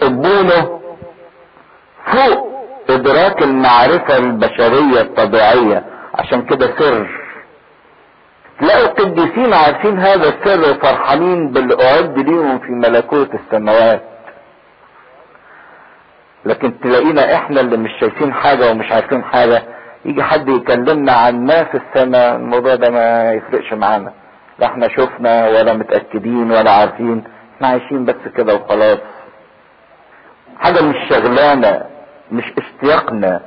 [0.00, 0.80] قبوله
[2.06, 2.52] فوق
[2.90, 5.84] إدراك المعرفة البشرية الطبيعية.
[6.14, 7.06] عشان كده سر.
[8.60, 14.02] تلاقوا القديسين عارفين هذا السر وفرحانين باللي اعد ليهم في ملكوت السماوات.
[16.44, 19.62] لكن تلاقينا إحنا اللي مش شايفين حاجة ومش عارفين حاجة.
[20.04, 24.12] يجي حد يكلمنا عن ما في السماء الموضوع ده ما يفرقش معانا.
[24.58, 27.24] لا إحنا شفنا ولا متأكدين ولا عارفين.
[27.56, 28.98] إحنا عايشين بس كده وخلاص.
[30.62, 31.82] حاجة مش شغلانة
[32.32, 33.40] مش اشتياقنا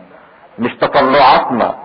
[0.60, 1.76] مش تطلعاتنا.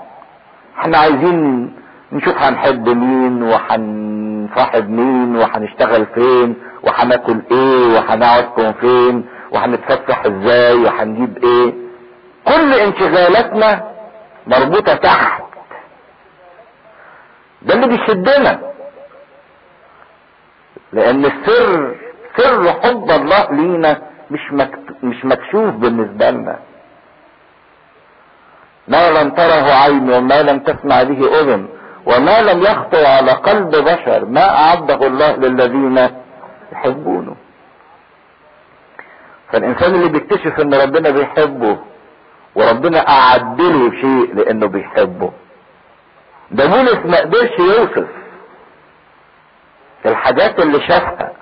[0.79, 1.73] إحنا عايزين
[2.13, 11.75] نشوف هنحب مين وهنصاحب مين وهنشتغل فين وهناكل إيه وهنقعد فين وهنتفسح إزاي وهنجيب إيه.
[12.49, 13.91] كل انشغالاتنا
[14.47, 15.43] مربوطة تحت.
[17.63, 18.61] ده اللي بيشدنا.
[20.93, 21.97] لأن السر
[22.37, 24.53] سر حب الله لينا مش.
[25.03, 26.59] مش مكشوف بالنسبة لنا.
[28.89, 31.69] ما لم تره عين وما لم تسمع به أذن
[32.07, 36.09] وما لم يخطر على قلب بشر ما أعده الله للذين
[36.73, 37.37] يحبونه.
[39.53, 41.79] فالإنسان اللي بيكتشف إن ربنا بيحبه
[42.55, 45.33] وربنا اعد له شيء لأنه بيحبه.
[46.51, 48.07] ده بولس ما قدرش يوصف
[50.07, 51.33] الحاجات اللي شافها.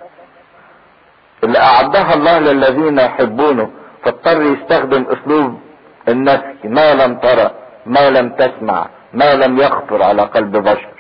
[1.44, 3.70] اللي أعدها الله للذين يحبونه
[4.05, 5.61] فاضطر يستخدم أسلوب
[6.08, 7.50] النفي ما لم ترى
[7.86, 10.95] ما لم تسمع ما لم يخطر على قلب بشر.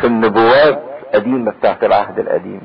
[0.00, 0.82] في النبوات
[1.14, 2.60] قديمة بتاعت العهد القديم.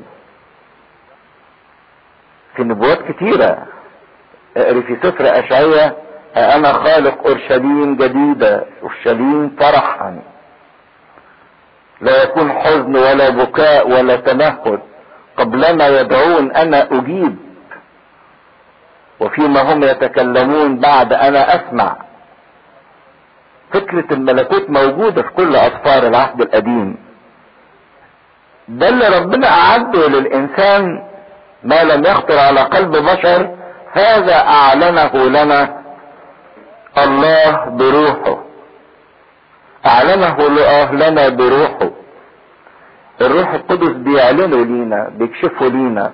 [2.56, 3.66] في نبوات كتيرة.
[4.56, 5.96] اقري في سفر أشعية
[6.36, 10.22] أنا خالق أورشليم جديدة أورشليم فرحا.
[12.00, 14.80] لا يكون حزن ولا بكاء ولا تنهد.
[15.38, 17.36] قبلما يدعون أنا أجيب.
[19.20, 21.96] وفيما هم يتكلمون بعد أنا أسمع.
[23.72, 26.96] فكرة الملكوت موجودة في كل اسفار العهد القديم.
[28.68, 31.04] ده اللي ربنا أعده للإنسان
[31.62, 33.56] ما لم يخطر على قلب بشر.
[33.92, 35.82] هذا أعلنه لنا
[36.98, 38.38] الله بروحه.
[39.86, 40.36] أعلنه
[40.92, 41.90] لنا بروحه.
[43.20, 46.12] الروح القدس بيعلنه لينا بيكشفه لينا.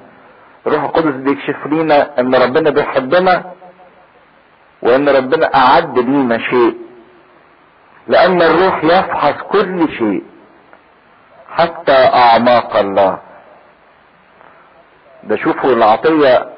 [0.66, 3.44] الروح القدس بيكشف لينا إن ربنا بيحبنا
[4.82, 6.76] وإن ربنا أعد لينا شيء.
[8.08, 10.22] لأن الروح يفحص كل شيء
[11.50, 13.18] حتى أعماق الله.
[15.24, 16.48] ده شوفوا العطية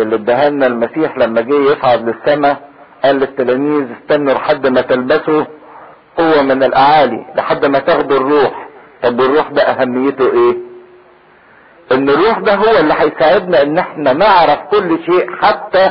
[0.00, 2.68] اللي اداها لنا المسيح لما جه يصعد للسماء
[3.04, 5.44] قال للتلاميذ استنوا لحد ما تلبسوا
[6.16, 8.59] قوة من الأعالي لحد ما تاخدوا الروح.
[9.02, 10.56] طب الروح ده أهميته إيه؟
[11.92, 15.90] إن الروح ده هو اللي هيساعدنا إن إحنا نعرف كل شيء حتى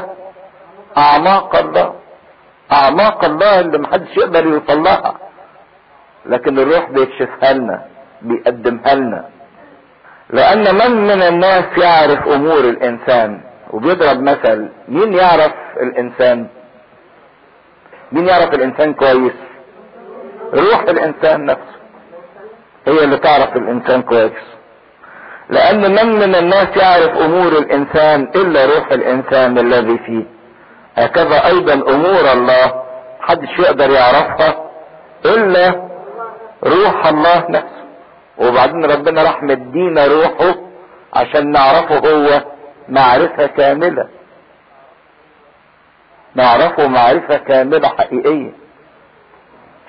[0.98, 1.94] أعماق الله.
[2.72, 5.18] أعماق الله اللي محدش يقدر يوصل لها
[6.26, 7.86] لكن الروح بيكشفها لنا
[8.22, 9.26] بيقدمها لنا.
[10.30, 13.42] لأن من من الناس يعرف أمور الإنسان؟
[13.72, 16.48] وبيضرب مثل مين يعرف الإنسان؟
[18.12, 19.34] مين يعرف الإنسان كويس؟
[20.54, 21.79] روح الإنسان نفسه.
[22.90, 24.32] هي اللي تعرف الإنسان كويس.
[25.50, 30.24] لأن من من الناس يعرف أمور الإنسان إلا روح الإنسان الذي فيه.
[30.96, 32.84] هكذا أيضا أمور الله
[33.22, 34.70] محدش يقدر يعرفها
[35.26, 35.90] إلا
[36.64, 37.86] روح الله نفسه.
[38.38, 40.56] وبعدين ربنا راح مدينا روحه
[41.14, 42.42] عشان نعرفه هو
[42.90, 44.08] معرفة كاملة.
[46.36, 48.52] نعرفه معرفة كاملة حقيقية.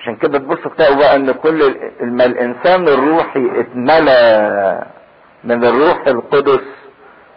[0.01, 4.19] عشان كده تبصوا تلاقوا بقى إن كل ما الإنسان الروحي اتملى
[5.43, 6.61] من الروح القدس.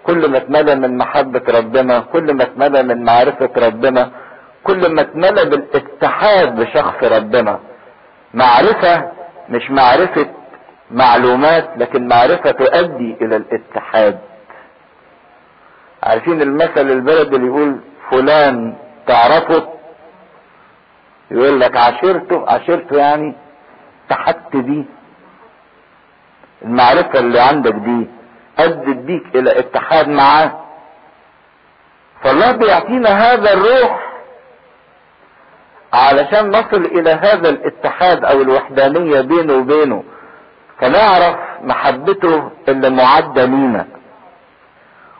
[0.04, 4.10] كل ما اتملى من محبة ربنا كل ما اتملى من معرفة ربنا
[4.64, 7.58] كل ما اتملى بالاتحاد بشخص ربنا.
[8.34, 9.12] معرفة
[9.48, 10.26] مش معرفة
[10.90, 14.18] معلومات لكن معرفة تؤدي إلى الاتحاد.
[16.02, 18.74] عارفين المثل البلد اللي يقول فلان
[19.06, 19.73] تعرفه؟
[21.30, 23.34] يقول لك عشرته عشرته يعني
[24.06, 24.84] اتحدت بيه
[26.62, 28.06] المعرفة اللي عندك دي
[28.58, 30.60] أدت بيك إلى اتحاد معاه.
[32.22, 34.12] فالله بيعطينا هذا الروح
[35.92, 40.04] علشان نصل إلى هذا الاتحاد أو الوحدانية بينه وبينه.
[40.80, 43.86] فنعرف محبته اللي معدة لينا.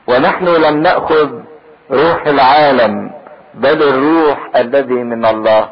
[0.06, 1.40] ونحن لم نأخذ
[1.90, 3.10] روح العالم
[3.54, 5.70] بل الروح الذي من الله.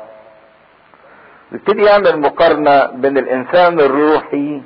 [1.54, 4.62] يبتدي يعمل مقارنة بين الإنسان الروحي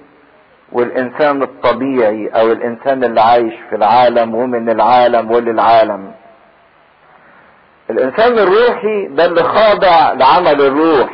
[0.73, 6.12] والإنسان الطبيعي أو الإنسان اللي عايش في العالم ومن العالم وللعالم.
[7.91, 11.11] الإنسان الروحي ده اللي خاضع لعمل الروح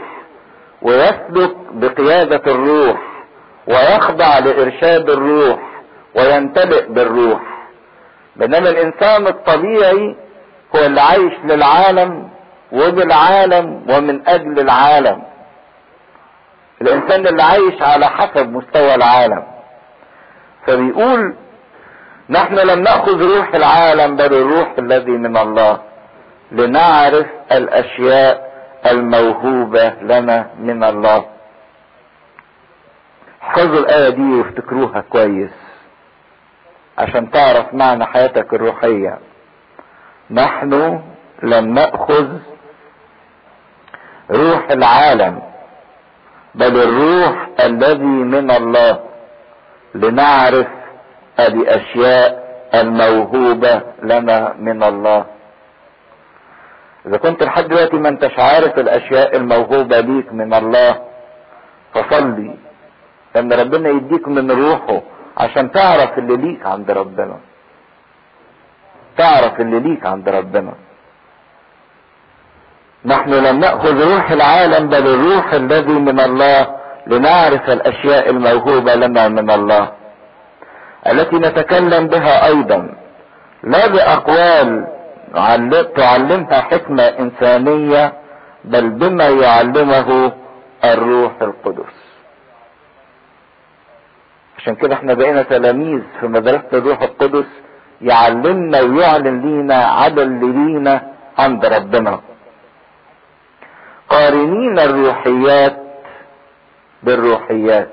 [0.83, 3.01] ويسلك بقيادة الروح
[3.67, 5.59] ويخضع لإرشاد الروح
[6.15, 7.41] ويمتلئ بالروح.
[8.37, 10.17] بينما الإنسان الطبيعي
[10.77, 12.29] هو اللي عايش للعالم
[12.73, 15.23] وبالعالم ومن أجل العالم.
[16.83, 19.43] الإنسان اللي عايش على حسب مستوى العالم.
[20.67, 21.35] فبيقول
[22.29, 25.81] نحن لم نأخذ روح العالم بل الروح الذي من الله.
[26.53, 28.53] لنعرف الأشياء
[28.87, 31.25] الموهوبة لنا من الله.
[33.43, 35.51] احفظوا الآية دي وافتكروها كويس
[36.99, 39.19] عشان تعرف معنى حياتك الروحية.
[40.31, 41.03] نحن
[41.43, 42.29] لم نأخذ
[44.31, 45.52] روح العالم.
[46.55, 48.05] بل الروح الذي
[48.35, 49.01] من الله
[49.95, 50.67] لنعرف
[51.41, 52.43] الأشياء
[52.75, 55.25] الموهوبة لنا من الله.
[57.07, 60.93] إذا كنت لحد دلوقتي ما أنتش عارف الأشياء الموهوبة ليك من الله
[61.95, 62.55] فصلي
[63.37, 65.03] ان ربنا يديك من روحه
[65.39, 67.37] عشان تعرف اللي ليك عند ربنا.
[69.17, 70.73] تعرف اللي ليك عند ربنا.
[73.05, 76.83] نحن لم نأخذ روح العالم بل الروح الذي من الله.
[77.07, 79.93] لنعرف الأشياء الموهوبة لنا من الله
[81.07, 82.95] التي نتكلم بها أيضا.
[83.65, 84.87] لا بأقوال
[85.97, 88.13] تعلمها حكمة إنسانية
[88.65, 90.33] بل بما يعلمه
[90.85, 91.95] الروح القدس.
[94.59, 97.51] عشان كده إحنا بقينا تلاميذ في مدرسة الروح القدس
[98.01, 101.03] يعلمنا ويعلن لينا عدل لينا
[101.39, 102.21] عند ربنا.
[104.13, 105.77] قارنين الروحيات
[107.03, 107.89] بالروحيات.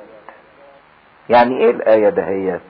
[1.30, 2.62] يعني إيه الآية دهيات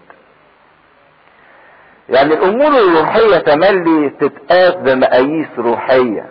[2.09, 6.29] يعني الأمور الروحية تملي تتقاس بمقاييس روحية.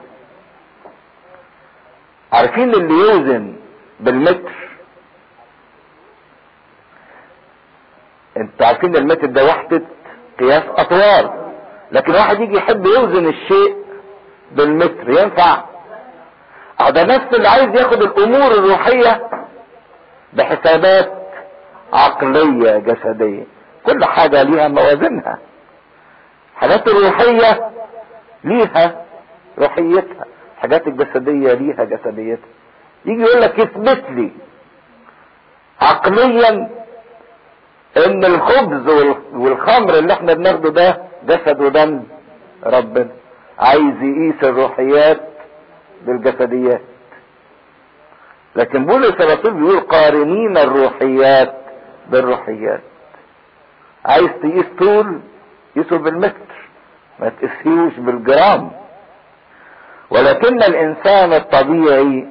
[2.32, 3.56] عارفين اللي يوزن
[4.00, 4.52] بالمتر؟
[8.36, 9.82] أنتوا عارفين المتر ده وحدة
[10.40, 11.48] قياس أطوار.
[11.92, 13.76] لكن واحد يجي يحب يوزن الشيء
[14.52, 15.64] بالمتر ينفع؟
[16.80, 19.28] ده نفس اللي عايز ياخد الأمور الروحية
[20.32, 21.12] بحسابات
[21.92, 23.44] عقلية جسدية.
[23.86, 25.38] كل حاجة ليها موازينها.
[26.54, 27.70] الحاجات الروحية
[28.44, 29.04] ليها
[29.58, 30.24] روحيتها.
[30.56, 32.48] الحاجات الجسدية ليها جسديتها.
[33.04, 34.30] يجي يقول لك اثبت لي
[35.80, 36.70] عقليا
[38.06, 38.88] إن الخبز
[39.32, 42.02] والخمر اللي إحنا بناخده ده جسد ودم
[42.66, 43.08] ربنا.
[43.58, 45.20] عايز يقيس الروحيات
[46.06, 46.80] بالجسديات
[48.56, 51.54] لكن بولس الرسول بيقول قارنين الروحيات
[52.10, 52.80] بالروحيات.
[54.04, 55.20] عايز تقيس طول
[55.76, 56.68] قيسه بالمتر
[57.20, 58.70] ما تقيسيوش بالجرام.
[60.10, 62.26] ولكن الإنسان الطبيعي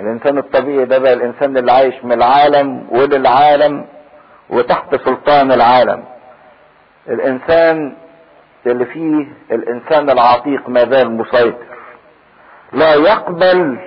[0.00, 3.86] الإنسان الطبيعي ده بقى الإنسان اللي عايش من العالم وللعالم
[4.50, 6.04] وتحت سلطان العالم.
[7.08, 7.96] الإنسان
[8.66, 11.72] اللي فيه الإنسان العتيق ما زال مسيطر.
[12.72, 13.78] لا يقبل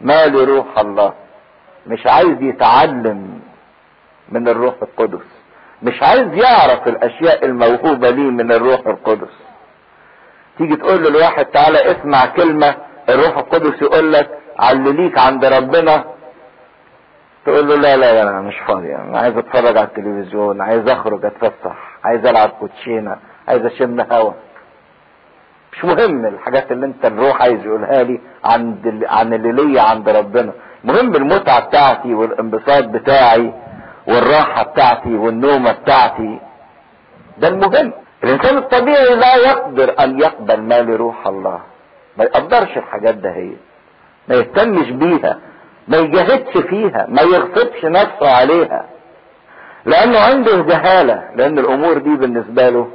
[0.00, 1.12] ما لروح الله.
[1.86, 3.40] مش عايز يتعلم
[4.28, 5.26] من الروح القدس.
[5.82, 9.32] مش عايز يعرف الأشياء الموهوبة ليه من الروح القدس.
[10.58, 12.74] تيجي تقول للواحد تعالى اسمع كلمة
[13.08, 16.04] الروح القدس يقول لك علليك عند ربنا.
[17.46, 18.94] تقول له لا لا أنا مش فاضي.
[18.96, 23.16] أنا عايز أتفرج على التلفزيون عايز أخرج أتفسح عايز ألعب كوتشينة
[23.48, 24.32] عايز أشم هوا.
[25.78, 30.52] مش مهم الحاجات اللي انت الروح عايز يقولها لي عند عن اللي ليا عند ربنا.
[30.84, 33.52] مهم المتعة بتاعتي والانبساط بتاعي
[34.08, 36.40] والراحة بتاعتي والنومة بتاعتي.
[37.38, 37.92] ده المهم.
[38.24, 41.60] الإنسان الطبيعي لا يقدر أن يقبل ما لروح الله.
[42.16, 43.52] ما يقدرش الحاجات ده هي.
[44.28, 45.38] ما يهتمش بيها.
[45.88, 47.06] ما يجاهدش فيها.
[47.08, 48.86] ما يغصبش نفسه عليها.
[49.84, 51.22] لأنه عنده جهالة.
[51.34, 52.88] لأن الأمور دي بالنسبة له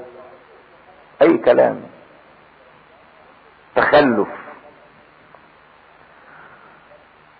[1.22, 1.93] أي كلام.
[3.76, 4.28] تخلف.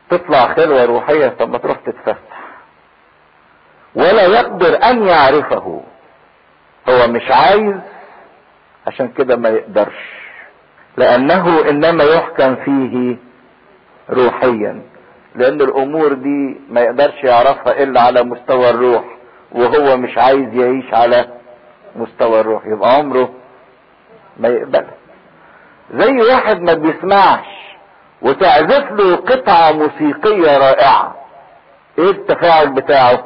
[0.10, 2.18] تطلع خلوة روحية طب ما تروح تتفسح
[3.96, 5.82] ولا يقدر أن يعرفه.
[6.90, 7.76] هو مش عايز
[8.88, 10.14] عشان كده ما يقدرش.
[10.98, 13.18] لأنه إنما يحكم فيه
[14.10, 14.82] روحيا.
[15.36, 19.04] لأن الأمور دي ما يقدرش يعرفها إلا على مستوى الروح.
[19.52, 21.26] وهو مش عايز يعيش على
[21.96, 22.66] مستوى الروح.
[22.66, 23.34] يبقى عمره
[24.38, 24.94] ما يقبلها.
[25.92, 27.46] زي واحد ما بيسمعش
[28.22, 31.16] وتعزف له قطعة موسيقية رائعة.
[32.00, 33.24] إيه التفاعل بتاعه؟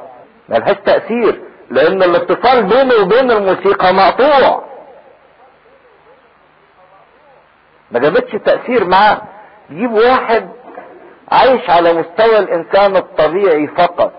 [0.49, 4.63] ملهاش تأثير لأن الاتصال بينه وبين الموسيقى مقطوع.
[7.91, 9.21] ما جابتش تأثير معاه.
[9.71, 10.49] جيب واحد
[11.31, 14.13] عايش على مستوى الإنسان الطبيعي فقط.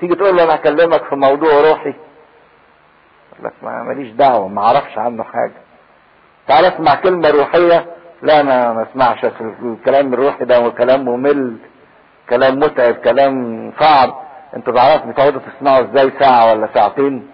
[0.00, 1.94] تيجي تقول له أنا هكلمك في موضوع روحي.
[3.42, 5.67] لك ما ماليش دعوة ما أعرفش عنه حاجة.
[6.48, 7.86] تعال اسمع كلمة روحية.
[8.22, 9.24] لا أنا ما اسمعش
[9.62, 11.56] الكلام الروحي ده كلام ممل
[12.30, 14.14] كلام متعب كلام صعب.
[14.56, 17.28] أنتوا تعرف بتقعدوا تسمعوا إزاي ساعة ولا ساعتين؟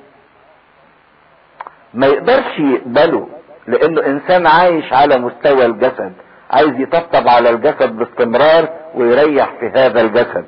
[1.95, 3.29] ما يقدرش يقبله
[3.67, 6.13] لأنه إنسان عايش على مستوى الجسد
[6.51, 10.45] عايز يطبطب على الجسد باستمرار ويريح في هذا الجسد.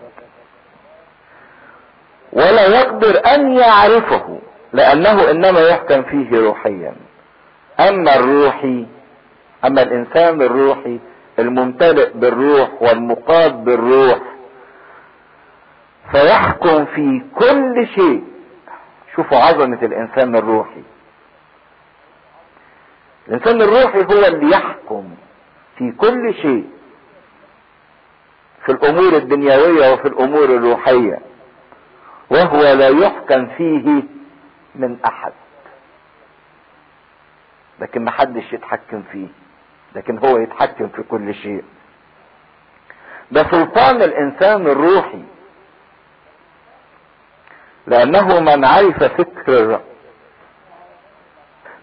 [2.33, 4.39] ولا يقدر أن يعرفه
[4.73, 6.95] لأنه إنما يحكم فيه روحيا.
[7.81, 8.87] أما الروحي
[9.65, 10.99] أما الإنسان الروحي
[11.39, 14.19] الممتلئ بالروح والمقاد بالروح
[16.13, 18.25] فيحكم في كل شيء.
[19.17, 20.83] شوفوا عظمة الإنسان الروحي.
[23.29, 25.05] الإنسان الروحي هو اللي يحكم
[25.79, 26.65] في كل شيء
[28.67, 31.19] في الأمور الدنيوية وفي الأمور الروحية
[32.31, 34.03] وهو لا يحكم فيه
[34.75, 35.33] من أحد.
[37.81, 39.27] لكن محدش يتحكم فيه
[39.95, 41.65] لكن هو يتحكم في كل شيء.
[43.31, 45.23] ده سلطان الإنسان الروحي
[47.87, 49.83] لأنه من عرف فكر الرب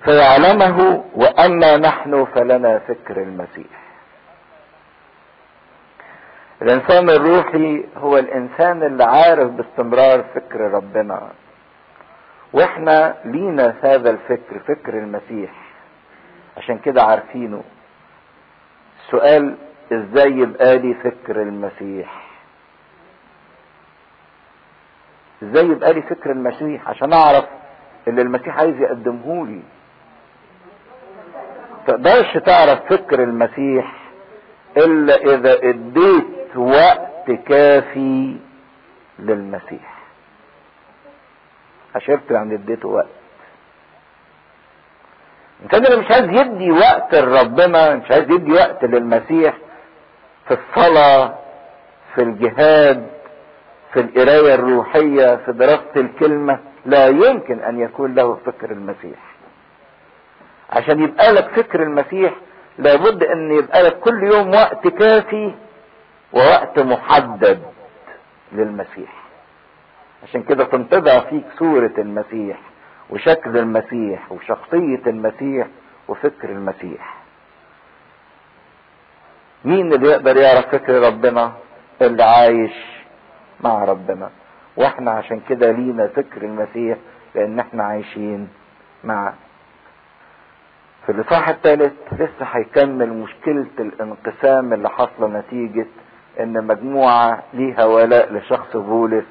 [0.03, 3.83] فيعلمه وأما نحن فلنا فكر المسيح.
[6.61, 11.29] الإنسان الروحي هو الإنسان اللي عارف باستمرار فكر ربنا
[12.53, 15.51] وإحنا لينا هذا الفكر فكر المسيح.
[16.57, 17.63] عشان كده عارفينه.
[19.05, 19.55] السؤال
[19.93, 22.23] إزاي يبقى لي فكر المسيح؟
[25.43, 27.45] إزاي يبقى لي فكر المسيح؟ عشان أعرف
[28.07, 29.61] اللي المسيح عايز يقدمه لي.
[31.87, 33.95] تقدرش تعرف فكر المسيح
[34.77, 38.37] إلا إذا إديت وقت كافي
[39.19, 39.93] للمسيح.
[41.95, 43.07] عشرت يعني إديته وقت.
[45.71, 49.53] كان اللي مش عايز يدي وقت لربنا مش عايز يدي وقت للمسيح
[50.47, 51.37] في الصلاة
[52.15, 53.07] في الجهاد
[53.93, 56.59] في القراية الروحية في دراسة الكلمة.
[56.85, 59.19] لا يمكن أن يكون له فكر المسيح.
[60.69, 62.33] عشان يبقى لك فكر المسيح
[62.77, 65.53] لابد أن يبقى لك كل يوم وقت كافي
[66.33, 67.61] ووقت محدد
[68.51, 69.23] للمسيح.
[70.23, 72.57] عشان كده تنطبع فيك صورة المسيح.
[73.09, 75.67] وشكل المسيح وشخصية المسيح
[76.07, 77.15] وفكر المسيح.
[79.65, 81.53] مين اللي يقدر يعرف فكر ربنا؟
[82.01, 82.73] اللي عايش
[83.63, 84.29] مع ربنا.
[84.77, 86.97] وإحنا عشان كده لينا فكر المسيح
[87.35, 88.49] لأن إحنا عايشين
[89.03, 89.33] معه.
[91.05, 95.85] في الإصحاح الثالث لسه هيكمل مشكلة الانقسام اللي حصل نتيجة
[96.39, 99.25] إن مجموعة ليها ولاء لشخص بولس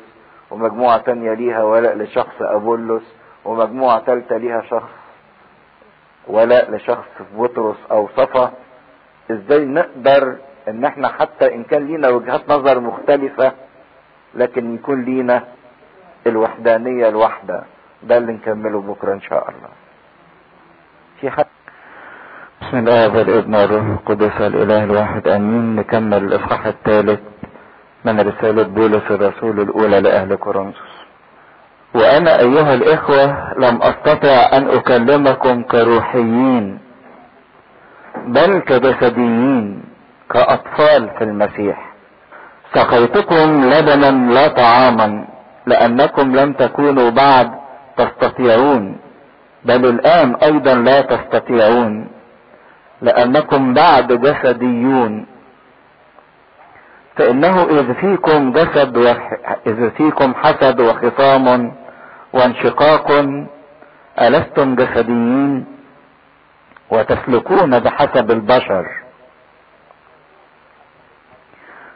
[0.51, 3.03] ومجموعة تانية ليها ولاء لشخص أبولس.
[3.45, 4.91] ومجموعة ثالثة ليها شخص
[6.27, 8.53] ولاء لشخص بطرس أو صفا.
[9.31, 10.37] إزاي نقدر
[10.69, 13.53] إن إحنا حتى إن كان لينا وجهات نظر مختلفة
[14.35, 15.45] لكن يكون لينا
[16.27, 17.65] الوحدانية الواحدة.
[18.03, 19.69] ده اللي نكمله بكرة إن شاء الله.
[21.21, 21.47] في حد؟
[22.63, 25.29] بسم الله والابن والروح القدس الإله الواحد.
[25.29, 25.77] آمين.
[25.77, 27.21] نكمل الإصحاح الثالث
[28.05, 31.03] من رسالة بولس الرسول الأولى لأهل كورنثوس.
[31.95, 33.25] وأنا أيها الإخوة
[33.59, 36.79] لم أستطع أن أكلمكم كروحيين
[38.27, 39.83] بل كجسديين
[40.31, 41.93] كأطفال في المسيح.
[42.75, 45.25] سقيتكم لبنا لا طعاما
[45.67, 47.51] لأنكم لم تكونوا بعد
[47.97, 48.97] تستطيعون
[49.65, 52.09] بل الآن أيضا لا تستطيعون
[53.03, 55.27] لأنكم بعد جسديون.
[57.17, 59.31] فإنه إذ فيكم جسد وح...
[59.67, 61.73] إذ فيكم حسد وخصام
[62.33, 63.09] وانشقاق
[64.21, 65.67] ألستم جسديين
[66.91, 68.87] وتسلكون بحسب البشر.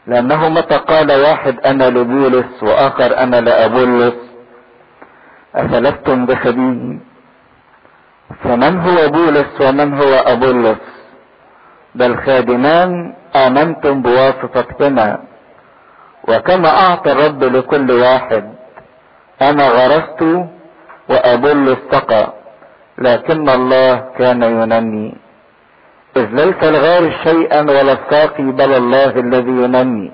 [0.06, 4.14] لأنه متى قال واحد أنا لبولس وآخر أنا لأبولس
[5.54, 7.00] افلستم جسديين؟
[8.44, 10.78] فمن هو بولس ومن هو أبولس؟
[11.94, 15.22] بل خادمان آمنتم بواسطتنا
[16.28, 18.55] وكما أعطى الرب لكل واحد
[19.42, 20.22] أنا غرست
[21.08, 22.32] وابولس سقى
[22.98, 25.14] لكن الله كان ينمي
[26.16, 30.12] إذ ليس الغارس شيئا ولا الساقي بل الله الذي ينمي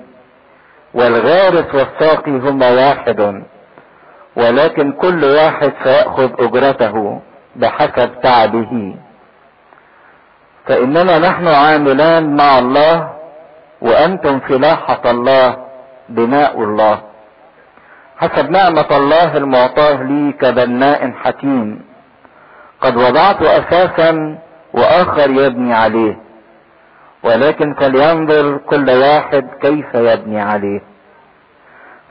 [0.93, 3.43] والغارس والساقي هما واحد
[4.35, 7.21] ولكن كل واحد سيأخذ أجرته
[7.55, 8.95] بحسب تعبه.
[10.65, 13.13] فإننا نحن عاملان مع الله
[13.81, 15.57] وأنتم فلاحة الله
[16.09, 17.01] بناء الله.
[18.17, 21.81] حسب نعمة الله المعطاه لي كبناء حكيم.
[22.81, 24.37] قد وضعت أساسا
[24.73, 26.17] وآخر يبني عليه
[27.23, 30.81] ولكن فلينظر كل واحد كيف يبني عليه.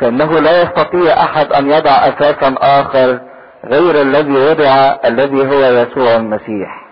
[0.00, 3.21] كأنه لا يستطيع أحد أن يضع أساسا آخر
[3.64, 6.82] غير الذي وضع الذي هو يسوع المسيح.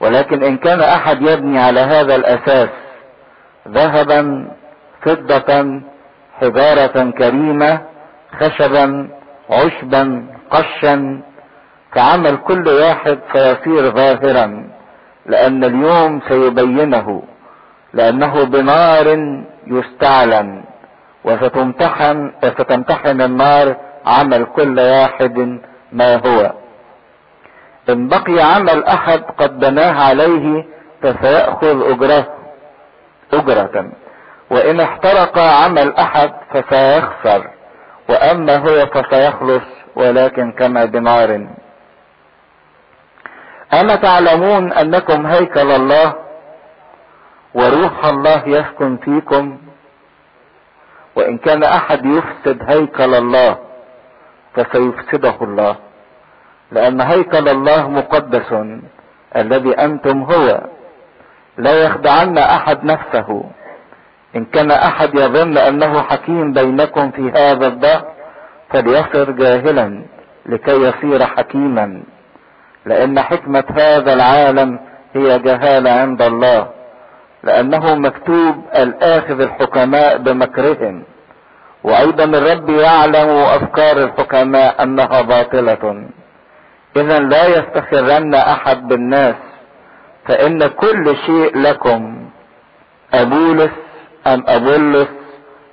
[0.00, 2.68] ولكن إن كان أحد يبني على هذا الأساس
[3.68, 4.50] ذهبا
[5.02, 5.80] فضة
[6.40, 7.80] حجارة كريمة
[8.40, 9.08] خشبا
[9.50, 11.20] عشبا قشا.
[11.94, 14.46] كعمل كل واحد سيصير ظاهرا
[15.26, 17.22] لأن اليوم سيبينه
[17.92, 19.06] لأنه بنار
[19.66, 20.64] يستعلن.
[21.24, 23.76] وستمتحن وستمتحن النار
[24.06, 25.58] عمل كل واحد
[25.92, 26.52] ما هو.
[27.90, 30.64] إن بقي عمل أحد قد بناه عليه
[31.02, 32.26] فسيأخذ أجرة
[33.32, 33.92] أجرة.
[34.50, 37.50] وإن احترق عمل أحد فسيخسر
[38.08, 39.64] وأما هو فسيخلص
[39.96, 41.46] ولكن كما بنار
[43.74, 46.14] أما تعلمون أنكم هيكل الله
[47.54, 49.58] وروح الله يسكن فيكم
[51.16, 53.58] وإن كان أحد يفسد هيكل الله
[54.54, 55.76] فسيفسده الله.
[56.72, 58.54] لأن هيكل الله مقدس
[59.36, 60.60] الذي أنتم هو
[61.56, 63.50] لا يخدعن أحد نفسه.
[64.36, 68.04] إن كان أحد يظن أنه حكيم بينكم في هذا الدهر
[68.70, 70.04] فليصر جاهلا
[70.46, 72.02] لكي يصير حكيما
[72.86, 74.78] لأن حكمة هذا العالم
[75.14, 76.68] هي جهالة عند الله
[77.42, 81.02] لأنه مكتوب الآخذ الحكماء بمكرهم
[81.84, 86.08] وأيضا الرب يعلم أفكار الحكماء أنها باطلة.
[86.96, 89.34] إذا لا يستخرن أحد بالناس
[90.26, 92.28] فإن كل شيء لكم
[93.14, 93.70] أبولس
[94.26, 95.08] أم أبولس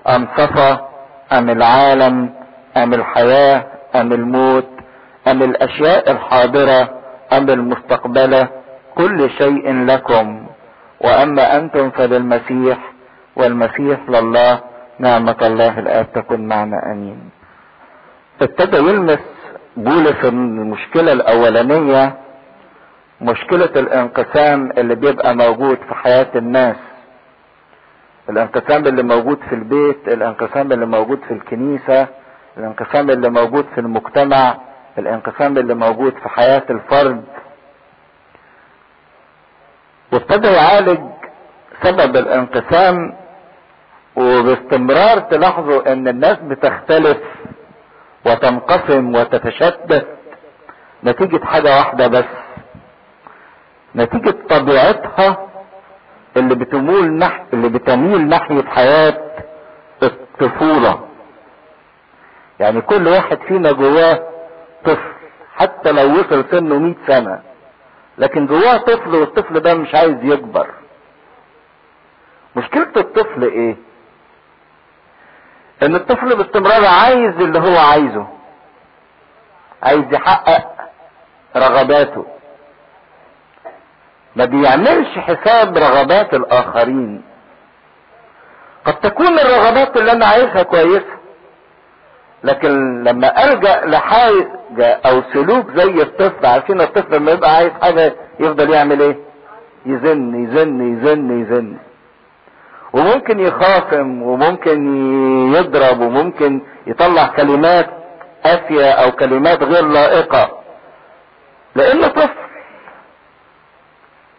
[0.07, 0.89] أم صفا
[1.31, 2.33] أم العالم؟
[2.77, 4.67] أم الحياة؟ أم الموت؟
[5.27, 6.89] أم الأشياء الحاضرة؟
[7.33, 8.47] أم المستقبلة؟
[8.95, 10.47] كل شيء لكم.
[11.01, 12.77] وأما أنتم فللمسيح
[13.35, 14.59] والمسيح لله.
[14.99, 16.91] نعمة الله الآب تكن معنا.
[16.91, 17.29] أمين.
[18.41, 19.19] ابتدى يلمس
[19.77, 22.13] بولس المشكلة الأولانية
[23.21, 26.75] مشكلة الانقسام اللي بيبقى موجود في حياة الناس.
[28.29, 32.07] الانقسام اللي موجود في البيت الانقسام اللي موجود في الكنيسة
[32.57, 34.57] الانقسام اللي موجود في المجتمع
[34.97, 37.23] الانقسام اللي موجود في حياة الفرد.
[40.13, 40.99] وابتدى يعالج
[41.83, 43.15] سبب الانقسام
[44.15, 47.17] وباستمرار تلاحظوا إن الناس بتختلف
[48.25, 50.07] وتنقسم وتتشتت
[51.03, 52.25] نتيجة حاجة واحدة بس.
[53.95, 55.47] نتيجة طبيعتها
[56.37, 57.43] اللي بتمول نح...
[57.53, 59.21] اللي بتميل ناحية حياة
[60.03, 61.07] الطفولة.
[62.59, 64.29] يعني كل واحد فينا جواه
[64.85, 65.13] طفل
[65.55, 67.41] حتى لو وصل سنه 100 سنة.
[68.17, 70.67] لكن جواه طفل والطفل ده مش عايز يكبر.
[72.55, 73.75] مشكلة الطفل إيه؟
[75.83, 78.27] إن الطفل باستمرار عايز اللي هو عايزه.
[79.83, 80.71] عايز يحقق
[81.55, 82.25] رغباته.
[84.35, 87.21] ما بيعملش حساب رغبات الآخرين.
[88.85, 91.05] قد تكون الرغبات اللي أنا عايزها كويسة
[92.43, 98.69] لكن لما ألجأ لحاجة أو سلوك زي الطفل عارفين الطفل لما يبقى عايز حاجة يفضل
[98.69, 99.17] يعمل إيه؟
[99.85, 101.77] يزن يزن يزن يزن.
[102.93, 104.79] وممكن يخاصم وممكن
[105.55, 107.89] يضرب وممكن يطلع كلمات
[108.45, 110.59] قاسية أو كلمات غير لائقة.
[111.75, 112.42] لأنه طفل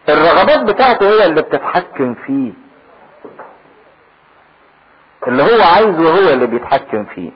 [0.08, 2.52] الرغبات بتاعته هي اللي بتتحكم فيه.
[5.26, 7.30] اللي هو عايزه هو اللي بيتحكم فيه.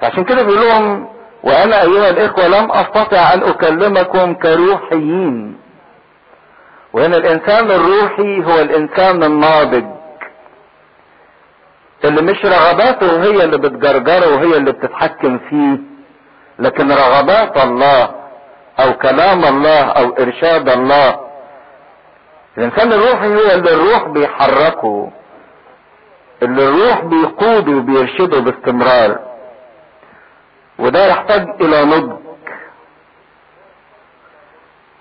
[0.00, 1.08] فعشان كده بيقول لهم
[1.42, 5.58] وأنا أيها الإخوة لم أستطع أن أكلمكم كروحيين.
[6.92, 9.84] وهنا الإنسان الروحي هو الإنسان الناضج.
[12.04, 15.78] اللي مش رغباته هي اللي بتجرجره وهي اللي بتتحكم فيه.
[16.58, 18.19] لكن رغبات الله
[18.80, 21.20] أو كلام الله أو إرشاد الله.
[22.58, 25.10] الإنسان الروحي هو اللي الروح بيحركه
[26.42, 29.18] اللي الروح بيقوده وبيرشده باستمرار.
[30.78, 32.20] وده يحتاج إلى نضج.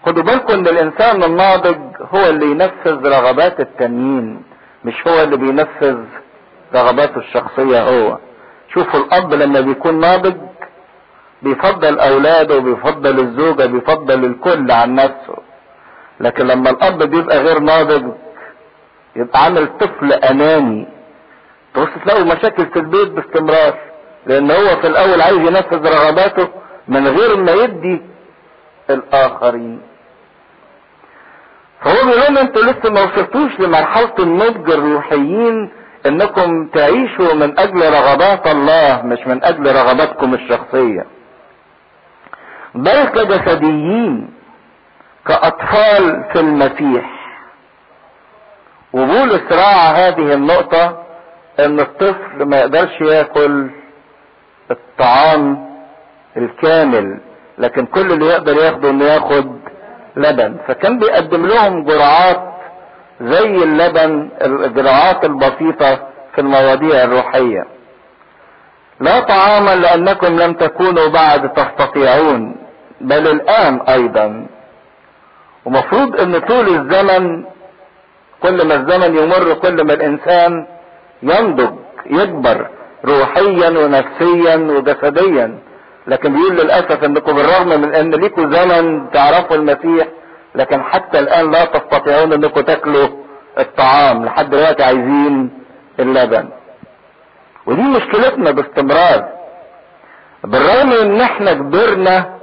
[0.05, 1.77] خدوا بالكم إن الإنسان الناضج
[2.13, 4.43] هو اللي ينفذ رغبات التانيين
[4.85, 5.97] مش هو اللي بينفذ
[6.75, 8.17] رغباته الشخصية هو.
[8.73, 10.35] شوفوا الأب لما بيكون ناضج
[11.41, 15.37] بيفضل أولاده وبيفضل الزوجة بيفضل الكل عن نفسه.
[16.19, 18.11] لكن لما الأب بيبقى غير ناضج
[19.15, 20.87] يبقى عامل طفل اناني
[21.73, 23.73] تبص تلاقوا مشاكل في البيت باستمرار.
[24.25, 26.47] لأن هو في الأول عايز ينفذ رغباته
[26.87, 28.01] من غير ما يدي
[28.89, 29.81] الآخرين.
[31.81, 35.71] فهو بيقول أنتوا لسه ما وصلتوش لمرحلة النضج الروحيين
[36.05, 41.05] إنكم تعيشوا من أجل رغبات الله مش من أجل رغباتكم الشخصية.
[42.75, 44.33] بل كجسديين
[45.27, 47.19] كأطفال في المسيح.
[48.93, 51.03] وبولس راعى هذه النقطة
[51.59, 53.69] إن الطفل ما يقدرش ياكل
[54.71, 55.69] الطعام
[56.37, 57.19] الكامل
[57.57, 59.59] لكن كل اللي يقدر ياخده إنه ياخد
[60.15, 60.57] لبن.
[60.67, 62.43] فكان بيقدم لهم جرعات
[63.21, 65.95] زي اللبن الجرعات البسيطة
[66.35, 67.65] في المواضيع الروحية.
[68.99, 72.55] لا طعاما لأنكم لم تكونوا بعد تستطيعون.
[73.01, 74.47] بل الآن أيضا.
[75.65, 77.43] ومفروض إن طول الزمن
[78.43, 80.67] كل ما الزمن يمر كل ما الإنسان
[81.23, 81.73] ينضج
[82.05, 82.67] يكبر
[83.05, 85.59] روحيا ونفسيا وجسديا.
[86.07, 90.07] لكن بيقول للأسف انكم بالرغم من إن ليكوا زمن تعرفوا المسيح
[90.55, 93.07] لكن حتى الآن لا تستطيعون انكم تاكلوا
[93.57, 94.25] الطعام.
[94.25, 95.49] لحد دلوقتي عايزين
[95.99, 96.49] اللبن.
[97.65, 99.29] ودي مشكلتنا باستمرار.
[100.43, 102.38] بالرغم إن إحنا كبرنا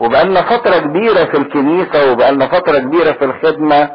[0.00, 3.90] وبقالنا فترة كبيرة في الكنيسة وبقالنا فترة كبيرة في الخدمة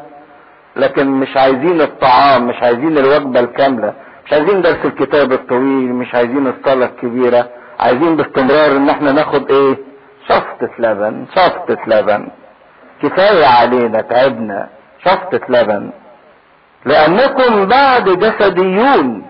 [0.76, 3.94] لكن مش عايزين الطعام مش عايزين الوجبة الكاملة
[4.26, 7.48] مش عايزين درس الكتاب الطويل مش عايزين الصلاة الكبيرة
[7.80, 9.76] عايزين باستمرار إن إحنا ناخد إيه؟
[10.28, 12.28] شفطة لبن شفطة لبن.
[13.02, 14.68] كفاية علينا تعبنا
[15.04, 15.90] شفطة لبن.
[16.84, 19.26] لأنكم بعد جسديون.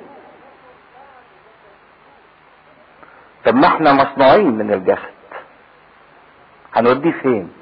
[3.46, 5.19] طب ما إحنا مصنوعين من الجسد.
[6.76, 7.52] هنوديه فين؟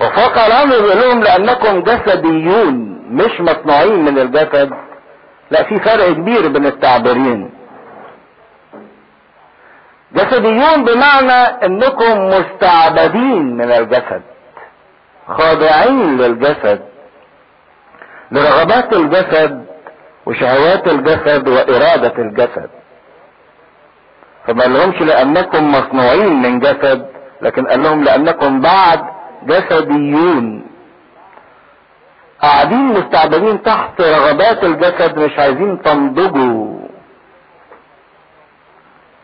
[0.00, 2.74] وفوق الأمر لهم لأنكم جسديون
[3.10, 4.70] مش مصنوعين من الجسد.
[5.50, 7.50] لا في فرق كبير بين التعبيرين.
[10.12, 14.22] جسديون بمعنى إنكم مستعبدين من الجسد
[15.28, 16.80] خاضعين للجسد
[18.30, 19.66] لرغبات الجسد
[20.26, 22.70] وشهوات الجسد وإرادة الجسد.
[24.46, 27.17] فما لهمش لأنكم مصنوعين من جسد.
[27.42, 29.04] لكن قال لهم لأنكم بعد
[29.42, 30.66] جسديون.
[32.42, 36.78] قاعدين مستعبدين تحت رغبات الجسد مش عايزين تنضجوا.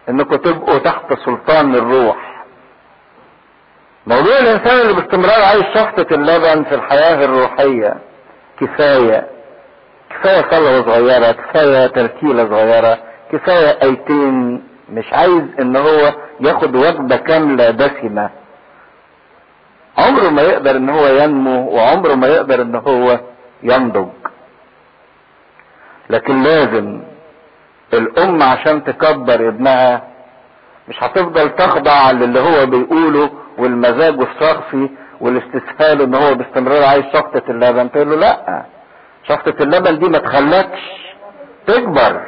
[0.09, 2.45] إنكم تبقوا تحت سلطان الروح.
[4.07, 7.97] موضوع الإنسان اللي باستمرار عايش شفطة اللبن في الحياة الروحية
[8.61, 9.27] كفاية.
[10.11, 12.99] كفاية صلوة صغيرة كفاية ترتيلة صغيرة
[13.33, 14.69] كفاية أيتين.
[14.89, 18.31] مش عايز إن هو ياخد وجبة كاملة دسمة.
[19.99, 23.21] عمره ما يقدر إن هو ينمو وعمره ما يقدر إن هو
[23.63, 24.09] ينضج.
[26.11, 27.03] لكن لازم
[27.95, 30.03] الام عشان تكبر ابنها
[30.89, 37.91] مش هتفضل تخضع للي هو بيقوله والمزاج الشخصي والاستسهال إن هو باستمرار عايز شفطة اللبن.
[37.93, 38.65] تقول له لا
[39.29, 40.81] شفطة اللبن دي ما تخلكش
[41.67, 42.21] تكبر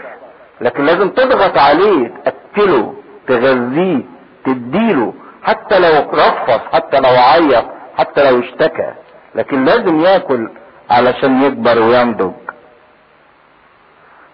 [0.60, 2.10] لكن لازم تضغط عليه
[2.56, 2.94] تأكله
[3.28, 4.02] تغذيه
[4.44, 7.64] تديله حتى لو رفض حتى لو عيط
[7.98, 8.92] حتى لو اشتكى.
[9.34, 10.50] لكن لازم ياكل
[10.90, 12.32] علشان يكبر وينضج.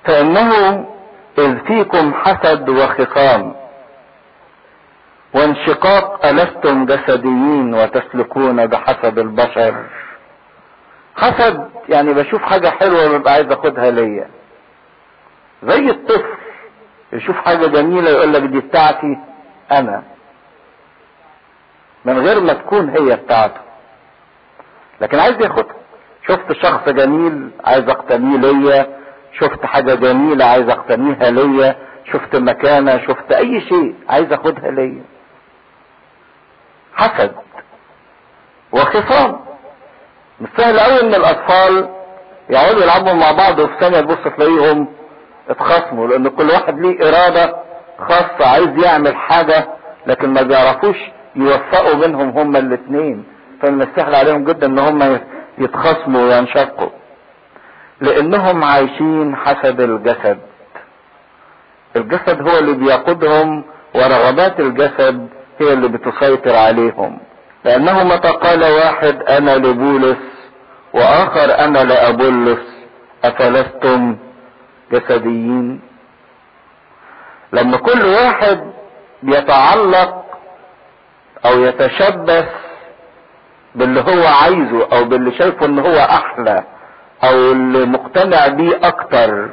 [0.05, 0.85] فإنه
[1.39, 3.55] إذ فيكم حسد وخصام
[5.35, 9.85] وانشقاق ألستم جسديين وتسلكون بحسب البشر.
[11.17, 14.29] حسد يعني بشوف حاجة حلوة ببقى عايز أخدها ليا.
[15.63, 16.42] زي الطفل.
[17.13, 19.19] يشوف حاجة جميلة يقول لك دي بتاعتي
[19.73, 20.03] أنا.
[22.05, 23.61] من غير ما تكون هي بتاعته.
[25.01, 25.75] لكن عايز ياخدها.
[26.29, 28.87] شفت شخص جميل عايز أقتنيه ليا.
[29.41, 31.77] شفت حاجة جميلة عايز أقتنيها ليا.
[32.13, 35.03] شفت مكانة شفت أي شيء عايز أخدها ليا.
[36.95, 37.33] حسد
[38.73, 39.41] وخصام.
[40.41, 41.89] مش سهل قوي إن الأطفال
[42.51, 44.89] يقعدوا يلعبوا مع بعض وفي ثانية تبص تلاقيهم
[45.53, 47.57] اتخاصموا لأن كل واحد ليه إرادة
[47.99, 49.67] خاصة عايز يعمل حاجة
[50.07, 50.97] لكن ما بيعرفوش
[51.37, 53.25] يوفقوا بينهم هما الاثنين
[53.63, 55.21] فمن السهل عليهم جدا إن هما
[55.59, 56.89] يتخاصموا وينشقوا.
[58.01, 60.39] لأنهم عايشين حسب الجسد.
[61.97, 65.29] الجسد هو اللي بيقودهم ورغبات الجسد
[65.61, 67.19] هي اللي بتسيطر عليهم.
[67.65, 70.17] لأنه متى قال واحد أنا لبولس
[70.95, 72.67] وآخر أنا لأبولس
[73.25, 74.17] أفلستم
[74.93, 75.81] جسديين.
[77.53, 78.73] لما كل واحد
[79.23, 80.25] بيتعلق
[81.47, 82.49] أو يتشبث
[83.75, 86.65] باللي هو عايزه أو باللي شايفه إن هو أحلى
[87.25, 89.51] أو اللي مقتنع بيه أكتر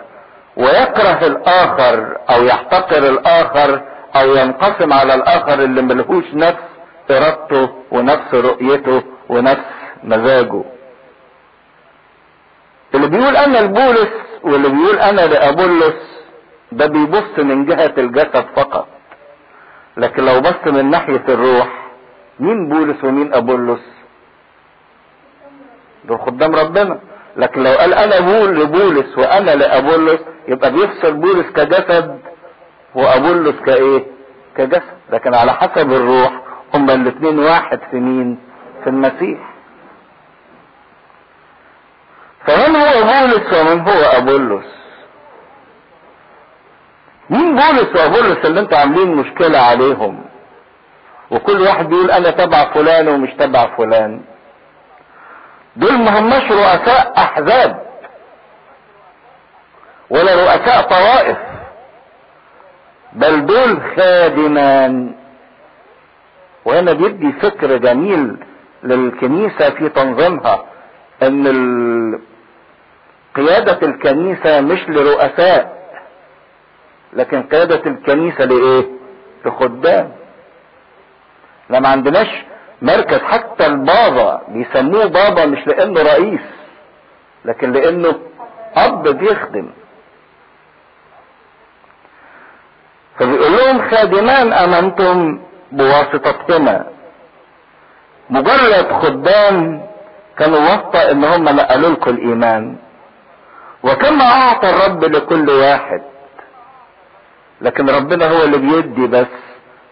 [0.58, 3.82] ويكره الآخر أو يحتقر الآخر
[4.16, 6.64] أو ينقسم على الآخر اللي ملهوش نفس
[7.12, 9.66] إرادته ونفس رؤيته ونفس
[10.04, 10.64] مزاجه.
[12.96, 14.10] اللي بيقول أنا لبولس
[14.44, 16.20] واللي بيقول أنا لأبولس
[16.72, 18.88] ده بيبص من جهة الجسد فقط.
[19.98, 21.90] لكن لو بص من ناحية الروح
[22.40, 23.82] مين بولس ومين أبولس؟
[26.06, 27.00] دول خدام ربنا.
[27.38, 32.20] لكن لو قال أنا بول لبولس وأنا لأبولس يبقى بيفصل بولس كجسد
[32.96, 34.04] وأبولس كإيه؟
[34.58, 34.98] كجسد.
[35.10, 36.42] لكن على حسب الروح
[36.74, 38.40] هما الاثنين واحد في مين
[38.84, 39.49] في المسيح.
[42.50, 44.66] فمن هو بولس ومن هو ابولس
[47.30, 50.26] مين بولس وابولس اللي أنتوا عاملين مشكلة عليهم؟
[51.32, 54.22] وكل واحد بيقول أنا تبع فلان ومش تبع فلان.
[55.76, 57.86] دول ما هماش رؤساء أحزاب
[60.10, 61.38] ولا رؤساء طوائف
[63.14, 65.16] بل دول خادمان.
[66.66, 68.38] وهنا بيدي فكر جميل
[68.84, 70.66] للكنيسة في تنظيمها
[71.24, 71.48] إن
[73.36, 75.80] قيادة الكنيسة مش لرؤساء
[77.14, 78.86] لكن قيادة الكنيسة لإيه؟
[79.46, 80.12] لخدام.
[81.70, 82.28] لا ما عندناش
[82.82, 86.42] مركز حتى البابا بيسموه بابا مش لأنه رئيس
[87.46, 88.20] لكن لأنه
[88.76, 89.70] أب بيخدم.
[93.20, 95.40] فبيقول لهم خادمان أمنتم
[95.72, 96.86] بواسطتهما
[98.30, 99.82] مجرد خدام
[100.38, 102.78] كانوا واسطة إن هم نقلوا لكم الإيمان.
[103.84, 106.02] وكما أعطى الرب لكل واحد.
[107.62, 109.28] لكن ربنا هو اللي بيدي بس.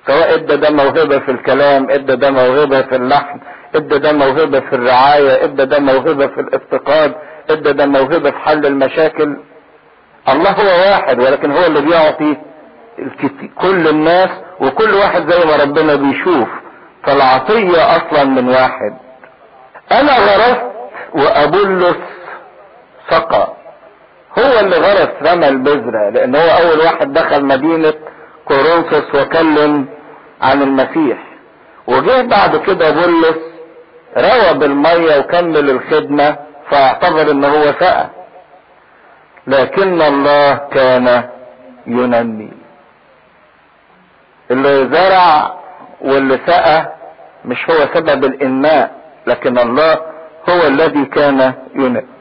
[0.08, 3.40] سواء إدى ده موهبة في الكلام إدى ده موهبة في اللحن
[3.76, 7.16] إدى ده موهبة في الرعاية إدى ده موهبة في الافتقاد
[7.50, 9.38] إدى ده موهبة في حل المشاكل.
[10.30, 12.38] الله هو واحد ولكن هو اللي بيعطي
[13.62, 16.48] كل الناس وكل واحد زي ما ربنا بيشوف.
[17.04, 18.98] فالعطية أصلا من واحد.
[19.92, 20.62] أنا غرست
[21.14, 21.98] وابولس
[23.10, 23.54] سقى.
[24.40, 27.94] هو اللي غرس رمى البذرة لأن هو أول واحد دخل مدينة
[28.46, 29.86] كورنثوس وكلم
[30.42, 31.18] عن المسيح.
[31.88, 33.38] وجه بعد كده بولس
[34.18, 36.36] روى بالمية وكمل الخدمة
[36.72, 38.10] فاعتبر إن هو سقى
[39.48, 41.24] لكن الله كان
[41.88, 42.52] ينمي.
[44.52, 45.54] اللي زرع
[46.02, 46.94] واللي سقى
[47.46, 48.92] مش هو سبب الإنماء
[49.28, 49.94] لكن الله
[50.50, 52.17] هو الذي كان ينمي.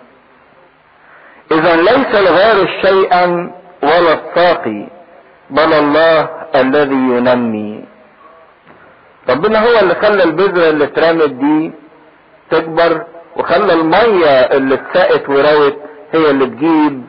[1.53, 4.87] إذا ليس الغارس شيئا ولا الساقي
[5.51, 7.85] بل الله الذي ينمي.
[9.29, 11.73] ربنا هو اللي خلى البذرة اللي اترمت دي
[12.51, 13.05] تكبر
[13.37, 15.77] وخلى المية اللي اتسقت وروت
[16.13, 17.07] هي اللي تجيب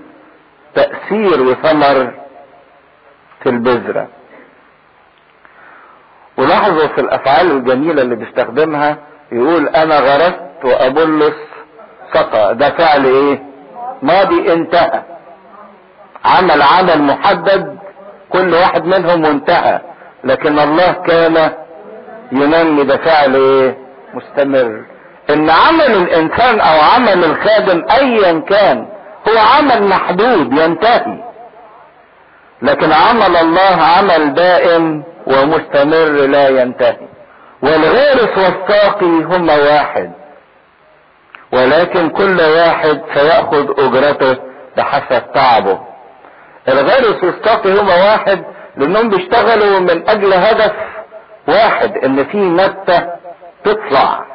[0.76, 2.12] تأثير وثمر
[3.44, 4.08] في البذرة.
[6.38, 8.98] ولاحظوا في الأفعال الجميلة اللي بيستخدمها
[9.32, 11.36] يقول أنا غرست وأبلس
[12.14, 12.56] سقى.
[12.56, 13.44] ده فعل إيه؟
[14.02, 15.02] ماضي انتهى
[16.26, 17.78] عمل عمل محدد
[18.30, 19.80] كل واحد منهم وانتهى
[20.24, 21.52] لكن الله كان
[22.32, 23.78] ينمي ده فعل إيه
[24.14, 24.86] مستمر.
[25.30, 28.88] إن عمل الإنسان أو عمل الخادم ايا كان
[29.30, 31.18] هو عمل محدود ينتهي.
[32.62, 37.08] لكن عمل الله عمل دائم ومستمر لا ينتهي.
[37.62, 40.12] والغارس والساقي هما واحد.
[41.58, 44.38] ولكن كل واحد سيأخذ أجرته
[44.78, 45.80] بحسب تعبه.
[46.68, 48.44] الغارس والساقي هما واحد
[48.78, 50.74] لأنهم بيشتغلوا من أجل هدف
[51.48, 53.08] واحد إن في نبتة
[53.64, 54.26] تطلع.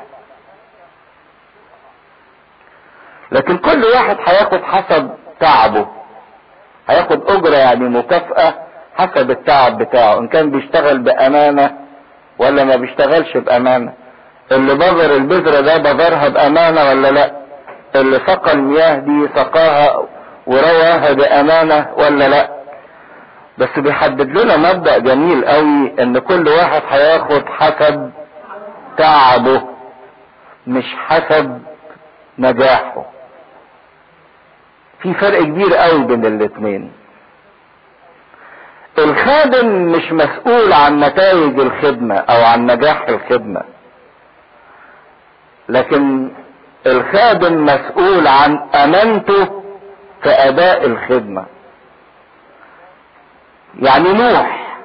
[3.33, 5.87] لكن كل واحد هياخد حسب تعبه.
[6.89, 8.55] هياخد أجرة يعني مكافأة
[8.97, 11.79] حسب التعب بتاعه إن كان بيشتغل بأمانة
[12.39, 13.93] ولا ما بيشتغلش بأمانة.
[14.53, 17.33] اللي بذر البذرة ده بذرها بأمانة ولا لأ؟
[17.97, 20.07] اللي سقى المياه دي سقاها
[20.47, 22.51] ورواها بأمانة ولا لأ؟
[23.59, 28.11] بس بيحدد لنا مبدأ جميل قوي إن كل واحد هياخد حسب
[28.99, 29.63] تعبه
[30.67, 31.63] مش حسب
[32.39, 33.05] نجاحه.
[35.03, 36.93] في فرق كبير قوي بين الاتنين.
[38.99, 43.63] الخادم مش مسؤول عن نتائج الخدمة أو عن نجاح الخدمة.
[45.73, 46.31] لكن
[46.87, 49.45] الخادم مسؤول عن أمانته
[50.23, 51.45] في أداء الخدمة.
[53.79, 54.77] يعني نوح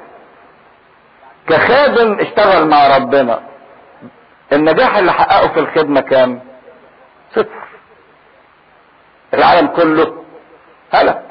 [1.50, 3.40] كخادم اشتغل مع ربنا.
[4.54, 6.42] النجاح اللي حققه في الخدمة كام؟
[7.36, 7.68] صفر
[9.34, 10.24] العالم كله
[10.94, 11.24] هلك.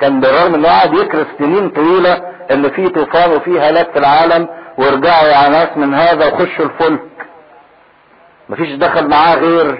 [0.00, 2.14] كان بالرغم إنه قعد يكرس سنين طويلة
[2.50, 7.09] إن في طوفان وفي هلاك في العالم ورجعوا يا ناس من هذا وخشوا الفلك
[8.50, 9.78] مفيش دخل معاه غير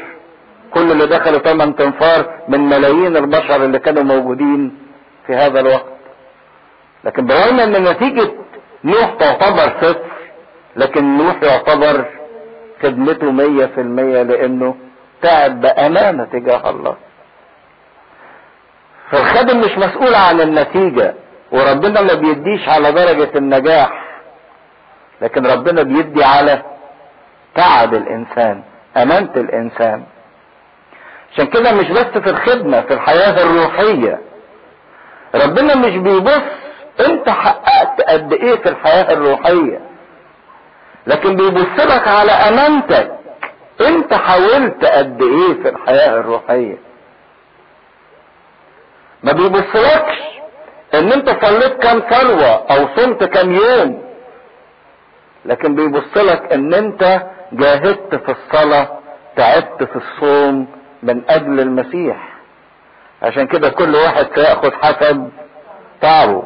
[0.74, 4.78] كل اللي دخلوا ثمان تنفار من ملايين البشر اللي كانوا موجودين
[5.26, 5.84] في هذا الوقت.
[7.04, 8.30] لكن بالرغم إن نتيجة
[8.84, 10.00] نوح تعتبر صفر
[10.76, 12.04] لكن نوح يعتبر
[12.82, 14.74] خدمته مية في المية لأنه
[15.22, 16.96] تعب بأمانة تجاه الله.
[19.10, 21.14] فالخادم مش مسؤول عن النتيجة
[21.52, 24.04] وربنا ما بيديش على درجة النجاح
[25.22, 26.62] لكن ربنا بيدي على
[27.54, 28.62] تعب الإنسان
[28.96, 30.04] أمانة الإنسان.
[31.32, 34.20] عشان كده مش بس في الخدمة في الحياة الروحية.
[35.34, 36.42] ربنا مش بيبص
[37.06, 39.80] أنت حققت قد إيه في الحياة الروحية.
[41.06, 43.10] لكن بيبص لك على أمانتك.
[43.80, 46.76] أنت حاولت قد إيه في الحياة الروحية.
[49.22, 50.18] ما بيبصلكش
[50.94, 54.02] إن أنت صليت كام صلوة أو صمت كام يوم.
[55.44, 58.88] لكن بيبصلك إن أنت جاهدت في الصلاة
[59.36, 60.66] تعبت في الصوم
[61.02, 62.28] من أجل المسيح.
[63.22, 65.30] عشان كده كل واحد سيأخذ حسب
[66.00, 66.42] تعبه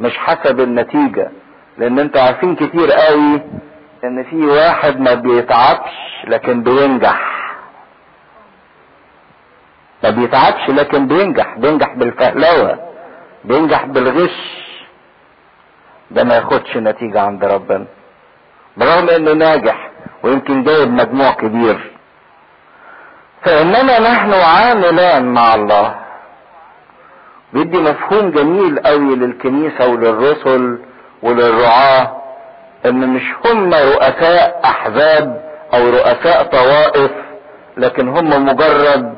[0.00, 1.30] مش حسب النتيجة.
[1.78, 3.40] لأن أنتوا عارفين كتير قوي
[4.04, 5.90] إن في واحد ما بيتعبش
[6.24, 7.38] لكن بينجح.
[10.04, 12.78] ما بيتعبش لكن بينجح بينجح بالفهلوة
[13.44, 14.58] بينجح بالغش.
[16.10, 17.84] ده ما ياخدش نتيجة عند ربنا.
[18.76, 19.87] برغم إنه ناجح
[20.22, 21.90] ويمكن جايب مجموع كبير.
[23.44, 25.94] فإننا نحن عاملان مع الله.
[27.52, 30.78] بيدي مفهوم جميل قوي للكنيسة وللرسل
[31.22, 32.16] وللرعاة
[32.86, 35.42] إن مش هم رؤساء أحزاب
[35.74, 37.10] أو رؤساء طوائف
[37.76, 39.16] لكن هم مجرد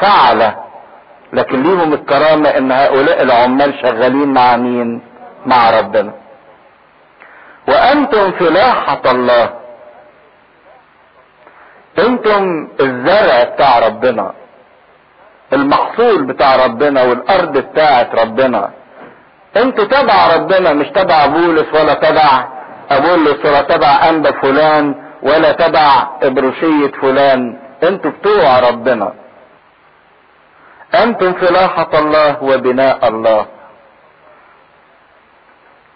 [0.00, 0.56] فعلة.
[1.32, 5.02] لكن ليهم الكرامة إن هؤلاء العمال شغالين مع مين؟
[5.46, 6.12] مع ربنا.
[7.68, 9.59] وأنتم فلاحة الله.
[12.06, 14.32] أنتم الزرع بتاع ربنا؟
[15.52, 18.70] المحصول بتاع ربنا والأرض بتاعت ربنا.
[19.56, 22.48] أنتوا تبع ربنا مش تبع بولس ولا تبع
[22.90, 27.58] أبولس ولا تبع انبا فلان ولا تبع إبروشية فلان.
[27.82, 29.12] أنتوا بتوع ربنا.
[30.94, 33.46] أنتم فلاحة الله وبناء الله.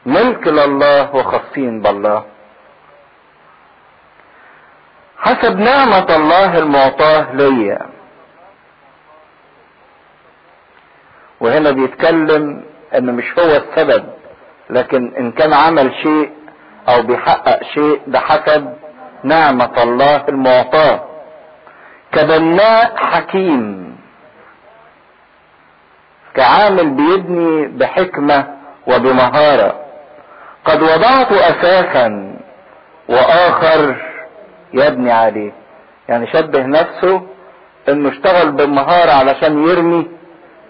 [0.06, 2.33] ملك لله وخاصين بالله.
[5.24, 7.78] حسب نعمة الله المعطاة ليا.
[11.40, 14.04] وهنا بيتكلم إن مش هو السبب
[14.70, 16.30] لكن إن كان عمل شيء
[16.88, 18.74] أو بيحقق شيء ده حسب
[19.24, 21.04] نعمة الله المعطاة.
[22.12, 23.96] كبناء حكيم.
[26.34, 28.56] كعامل بيبني بحكمة
[28.86, 29.80] وبمهارة.
[30.64, 32.36] قد وضعت أساسا
[33.08, 33.96] وآخر
[34.74, 35.52] يبني عليه.
[36.08, 37.26] يعني شبه نفسه
[37.88, 40.08] إنه اشتغل بالمهارة علشان يرمي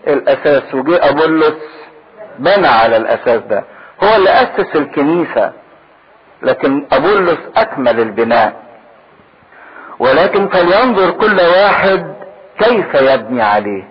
[0.06, 1.56] الأساس وجه ابولس
[2.38, 3.64] بنى على الأساس ده.
[4.02, 5.52] هو اللي أسس الكنيسة
[6.42, 8.64] لكن ابولس أكمل البناء.
[9.98, 12.14] ولكن فلينظر كل واحد
[12.58, 13.88] كيف يبني عليه.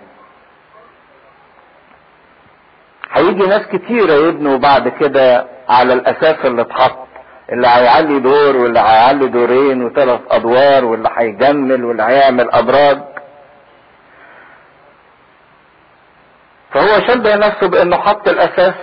[3.12, 7.03] هيجي ناس كتيرة يبنوا بعد كده على الأساس اللي اتحط.
[7.52, 12.98] اللي هيعلي دور واللي هيعلي دورين وثلاث أدوار واللي هيجمل واللي هيعمل ابراج
[16.72, 18.74] فهو شبه نفسه بأنه حط الأساس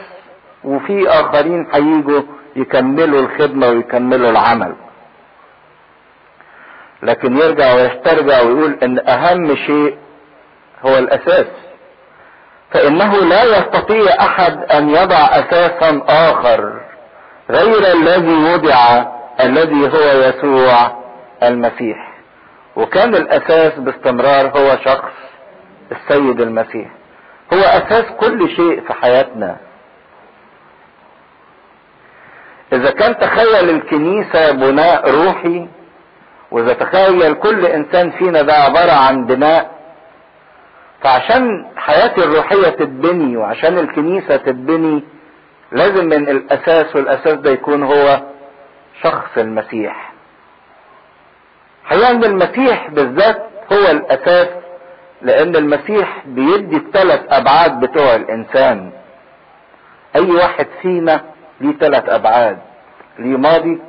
[0.63, 2.21] وفي آخرين هيجوا
[2.56, 4.76] يكملوا الخدمة ويكملوا العمل.
[7.04, 9.97] لكن يرجع ويسترجع ويقول إن أهم شيء
[10.86, 11.45] هو الأساس.
[12.71, 16.81] فإنه لا يستطيع أحد أن يضع أساسا آخر.
[17.52, 19.06] غير الذي وضع
[19.39, 20.91] الذي هو يسوع
[21.43, 22.12] المسيح.
[22.75, 25.12] وكان الأساس باستمرار هو شخص
[25.91, 26.87] السيد المسيح.
[27.54, 29.58] هو أساس كل شيء في حياتنا.
[32.73, 35.67] إذا كان تخيل الكنيسة بناء روحي
[36.52, 39.71] وإذا تخيل كل إنسان فينا ده عبارة عن بناء
[41.04, 45.04] فعشان حياتي الروحية تتبني وعشان الكنيسة تتبني
[45.72, 48.22] لازم من الأساس والأساس ده يكون هو
[49.04, 50.12] شخص المسيح.
[51.86, 54.48] حقيقة ان المسيح بالذات هو الأساس
[55.22, 58.92] لأن المسيح بيدي الثلاث أبعاد بتوع الإنسان.
[60.15, 61.22] أي واحد فينا
[61.62, 62.58] ليه ثلاث أبعاد
[63.19, 63.82] ليه ماضي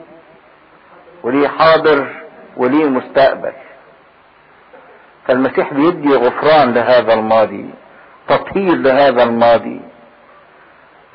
[1.23, 2.07] وليه حاضر
[2.57, 3.53] وليه مستقبل.
[5.29, 7.71] فالمسيح بيدي غفران لهذا الماضي
[8.29, 9.81] تطهير لهذا الماضي.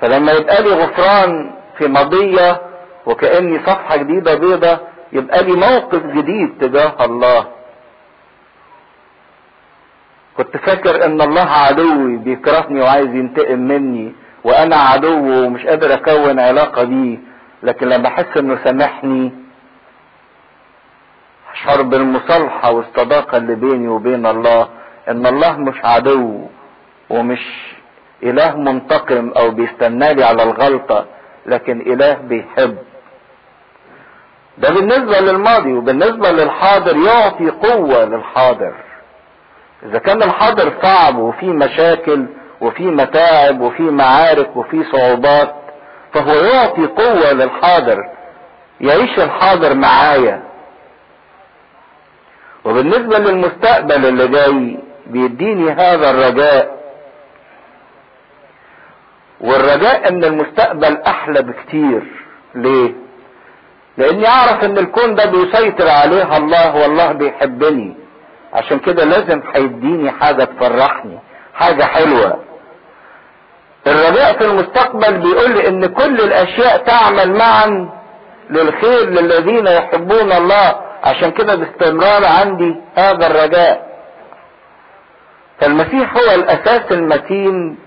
[0.02, 2.62] فلما يبقى لي غفران في ماضية
[3.06, 4.80] وكأني صفحة جديدة بيضة
[5.14, 7.48] يبقى لي موقف جديد تجاه الله.
[10.38, 16.84] كنت فاكر إن الله عدوي بيكرهني وعايز ينتقم مني وأنا عدو ومش قادر أكون علاقة
[16.84, 17.18] بيه
[17.64, 19.32] لكن لما أحس إنه سامحني
[21.54, 24.70] أشعر بالمصالحة والصداقة اللي بيني وبين الله
[25.10, 26.48] إن الله مش عدو
[27.10, 27.74] ومش
[28.24, 31.06] إله منتقم أو بيستنالي على الغلطة
[31.46, 32.78] لكن إله بيحب.
[34.58, 38.74] ده بالنسبة للماضي وبالنسبة للحاضر يعطي قوة للحاضر.
[39.84, 42.26] إذا كان الحاضر صعب وفي مشاكل
[42.62, 45.56] وفي متاعب وفي معارك وفي صعوبات
[46.14, 47.98] فهو يعطي قوة للحاضر
[48.82, 50.44] يعيش الحاضر معايا.
[52.66, 56.77] وبالنسبة للمستقبل اللي جاي بيديني هذا الرجاء.
[59.42, 62.04] والرجاء إن المستقبل أحلى بكتير.
[62.56, 62.94] ليه؟
[63.98, 67.98] لأني أعرف إن الكون ده بيسيطر عليه الله والله بيحبني.
[68.54, 71.20] عشان كده لازم هيديني حاجة تفرحني
[71.54, 72.44] حاجة حلوة.
[73.88, 77.90] الرجاء في المستقبل بيقول لي إن كل الأشياء تعمل معا
[78.50, 80.82] للخير للذين يحبون الله.
[81.04, 83.88] عشان كده باستمرار عندي هذا الرجاء.
[85.62, 87.78] فالمسيح هو الأساس المتين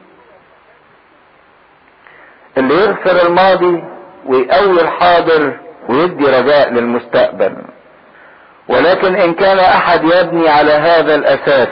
[2.61, 3.85] اللي يغفر الماضي
[4.27, 5.57] ويقوي الحاضر
[5.89, 7.57] ويدي رجاء للمستقبل.
[8.69, 11.69] ولكن إن كان أحد يبني على هذا الأساس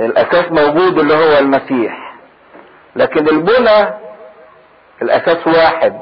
[0.00, 2.14] الأساس موجود اللي هو المسيح.
[2.96, 3.88] لكن البنى
[5.02, 6.00] الأساس واحد.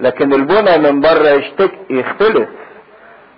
[0.00, 2.48] لكن البنى من بره يشتك يختلف.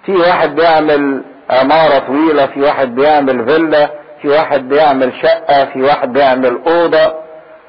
[0.06, 3.90] في واحد بيعمل عمارة طويلة في واحد بيعمل فيلا
[4.22, 7.25] في واحد بيعمل شقة في واحد بيعمل أوضة.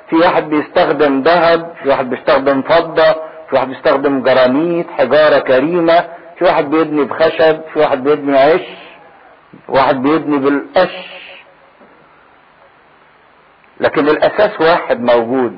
[0.09, 3.13] في واحد بيستخدم ذهب في واحد بيستخدم فضة
[3.49, 6.05] في واحد بيستخدم جرانيت حجارة كريمة
[6.37, 8.61] في واحد بيبني بخشب في واحد بيبني عش
[9.67, 11.17] واحد بيبني بالقش.
[13.79, 15.57] لكن الأساس واحد موجود.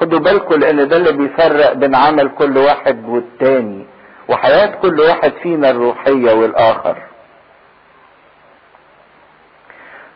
[0.00, 3.86] خدوا بالكم لأن ده اللي بيفرق بين عمل كل واحد والتاني
[4.28, 7.02] وحياة كل واحد فينا الروحية والآخر.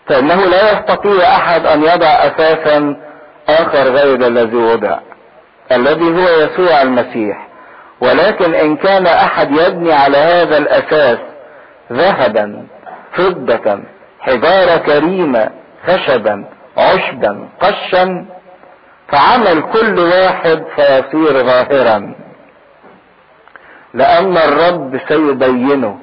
[0.06, 2.96] فإنه لا يستطيع أحد أن يضع أساسا
[3.48, 4.98] آخر غير الذي وضع
[5.72, 7.46] الذي هو يسوع المسيح.
[8.00, 11.18] ولكن إن كان أحد يبني على هذا الأساس
[11.92, 12.66] ذهبا
[13.12, 13.80] فضة
[14.20, 15.50] حجارة كريمة
[15.86, 16.44] خشبا
[16.76, 18.26] عشبا قشا
[19.08, 22.14] فعمل كل واحد فيصير ظاهرا.
[23.94, 25.98] لأن الرب سيبينه.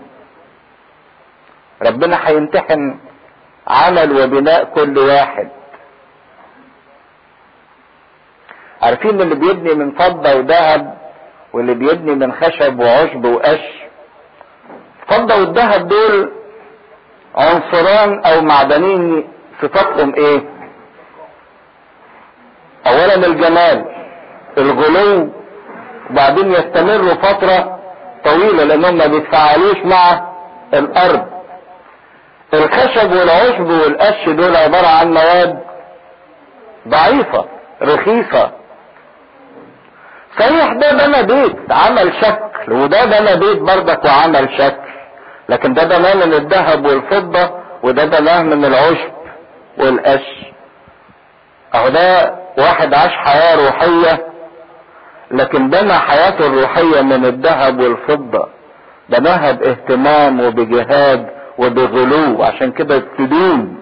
[1.82, 3.00] ربنا هيمتحن
[3.72, 5.50] عمل وبناء كل واحد.
[8.82, 10.98] عارفين اللي بيبني من فضة وذهب
[11.54, 13.60] واللي بيبني من خشب وعشب وقش؟
[15.04, 16.32] الفضة والذهب دول
[17.36, 19.28] عنصران أو معدنين
[19.62, 20.42] صفاتهم إيه؟
[22.88, 23.86] اولا الجمال
[24.58, 25.30] الغلو
[26.10, 27.80] وبعدين يستمروا فترة
[28.26, 30.30] طويلة لأنهم ما بيتفاعلوش مع
[30.74, 31.31] الأرض.
[32.54, 35.60] الخشب والعشب والقش دول عبارة عن مواد
[36.88, 37.46] ضعيفة
[37.82, 38.52] رخيصة.
[40.40, 44.92] صحيح ده بنى بيت عمل شكل وده بنى بيت بردك وعمل شكل
[45.50, 47.50] لكن ده بناه من الذهب والفضة
[47.84, 49.12] وده بناه من العشب
[49.78, 50.26] والقش.
[51.76, 54.26] أهو ده واحد عاش حياة روحية
[55.32, 58.48] لكن بنى حياته الروحية من الذهب والفضة.
[59.10, 63.78] بناها بإهتمام وبجهاد وبغلو عشان كده تدوم.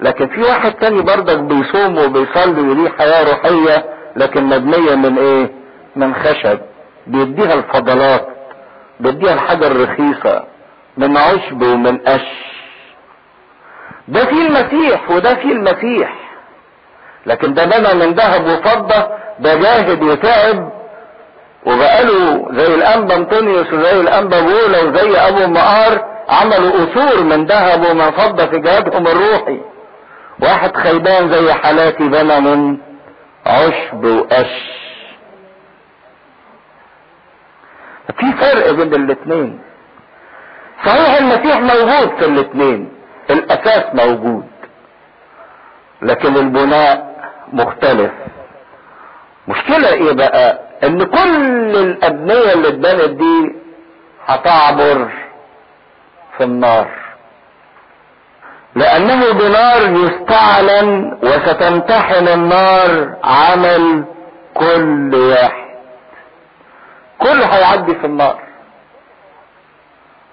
[0.00, 3.84] لكن في واحد تاني برضك بيصوم وبيصلي وليه حياة روحية
[4.16, 5.50] لكن مبنية من إيه؟
[5.96, 6.58] من خشب.
[7.06, 8.28] بيديها الفضلات
[9.00, 10.44] بيديها الحاجة الرخيصة
[10.96, 12.54] من عشب ومن قش.
[14.08, 16.14] ده في المسيح وده في المسيح.
[17.26, 20.72] لكن ده بنى من ذهب وفضة ده جاهد وتعب.
[21.66, 28.10] وبقاله زي الأنبا أنطونيوس وزي الأنبا بولا وزي أبو مقار عملوا قصور من ذهب ومن
[28.10, 29.60] فضة في جهادهم الروحي.
[30.42, 32.78] واحد خيبان زي حالاتي بنى من
[33.46, 34.74] عشب وقش.
[38.18, 39.60] في فرق بين الاثنين
[40.86, 42.92] صحيح المسيح موجود في الاثنين
[43.30, 44.46] الأساس موجود.
[46.02, 47.14] لكن البناء
[47.52, 48.10] مختلف.
[49.48, 53.54] مشكلة إيه بقى؟ إن كل الأبنية اللي اتبنت دي
[54.26, 55.08] هتعبر
[56.38, 56.88] في النار.
[58.76, 64.04] لأنه بنار يستعلن وستمتحن النار عمل
[64.54, 65.64] كل واحد.
[67.18, 68.40] كل هيعدي في النار.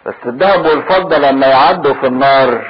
[0.06, 2.68] بس الذهب والفضة لما يعدوا في النار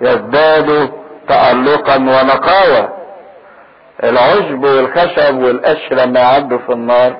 [0.00, 0.86] يزدادوا
[1.28, 2.98] تألقا ونقاوة.
[4.04, 7.16] العشب والخشب والقش لما يعدوا في النار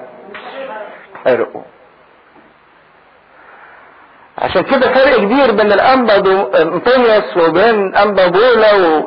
[1.24, 1.62] حرقوا.
[4.43, 6.16] عشان كده فرق كبير بين الأنبا
[6.62, 9.05] أنطونيوس وبين أنبا بولا.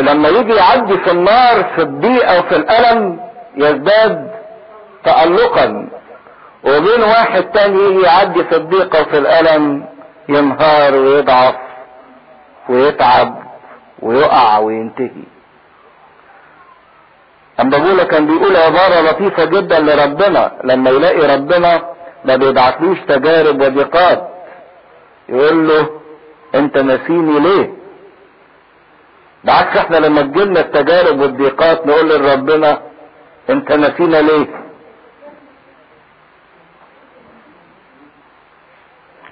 [0.00, 3.20] لما يجي يعدي في النار في الضيقه وفي الألم
[3.56, 4.30] يزداد
[5.04, 5.88] تألقا.
[6.64, 9.84] وبين واحد تاني يجي يعدي في الضيقه وفي الألم
[10.28, 11.54] ينهار ويضعف
[12.68, 13.42] ويتعب
[14.02, 15.24] ويقع وينتهي.
[17.60, 20.52] اما بولا كان بيقول عبارة لطيفة جدا لربنا.
[20.64, 21.82] لما يلاقي ربنا
[22.24, 24.35] ما بيبعتلوش تجارب وضيقات.
[25.28, 26.00] يقول له
[26.54, 27.74] أنت نسيني ليه؟
[29.44, 32.82] بعكس إحنا لما تجيلنا التجارب والضيقات نقول لربنا
[33.50, 34.46] أنت نسينا ليه؟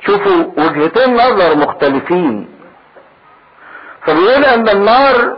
[0.07, 2.49] شوفوا وجهتين نظر مختلفين.
[4.07, 5.36] فبيقول إن النار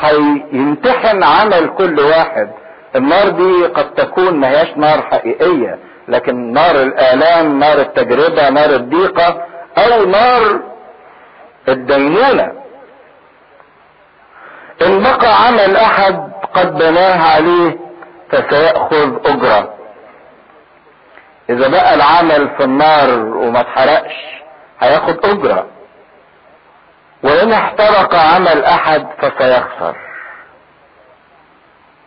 [0.00, 2.50] هيمتحن عمل كل واحد.
[2.96, 9.45] النار دي قد تكون ما هياش نار حقيقية لكن نار الآلام نار التجربة نار الضيقة
[9.78, 10.60] أو نار
[11.68, 12.52] الدينونة؟
[14.82, 17.78] إن بقى عمل أحد قد بناه عليه
[18.30, 19.74] فسيأخذ أجرة.
[21.50, 24.14] إذا بقى العمل في النار وما اتحرقش
[24.80, 25.66] هياخد أجرة.
[27.22, 29.96] وإن احترق عمل أحد فسيخسر.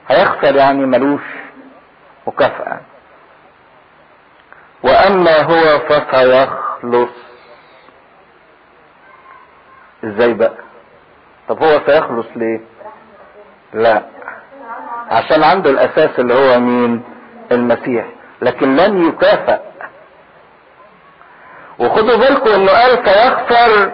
[0.07, 1.22] هيخسر يعني ملوش
[2.28, 2.82] مكافأة.
[4.84, 7.28] وأما هو فسيخلص.
[10.04, 10.54] إزاي بقى؟
[11.50, 12.60] طب هو سيخلص ليه؟
[13.74, 14.04] لا.
[15.12, 17.04] عشان عنده الأساس اللي هو مين؟
[17.52, 18.06] المسيح.
[18.41, 19.60] لكن لن يكافئ.
[21.80, 23.91] وخدوا بالكم إنه قال سيخسر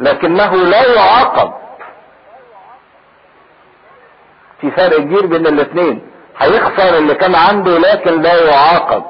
[0.00, 1.52] لكنه لا يعاقب.
[4.60, 6.06] في فرق كبير بين الاثنين.
[6.38, 9.04] هيخسر اللي كان عنده لكن لا يعاقب.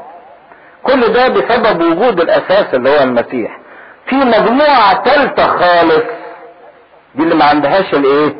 [0.82, 3.58] كل ده بسبب وجود الأساس اللي هو المسيح.
[4.08, 6.04] في مجموعة تالتة خالص.
[7.14, 8.34] دي اللي ما عندهاش الايه؟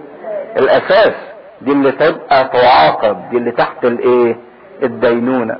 [0.56, 1.12] الأساس.
[1.60, 3.30] دي اللي تبقى تعاقب.
[3.30, 4.36] دي اللي تحت الايه؟
[4.82, 5.56] الدينونة.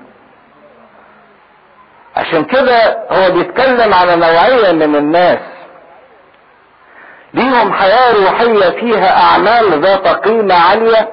[2.17, 5.39] عشان كده هو بيتكلم على نوعية من الناس.
[7.35, 11.09] ليهم حياة روحية فيها أعمال ذات قيمة عالية.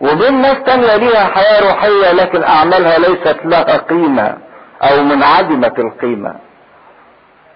[0.00, 4.38] وبين ناس تانية ليها حياة روحية لكن أعمالها ليست لها قيمة.
[4.82, 6.34] أو منعدمة القيمة.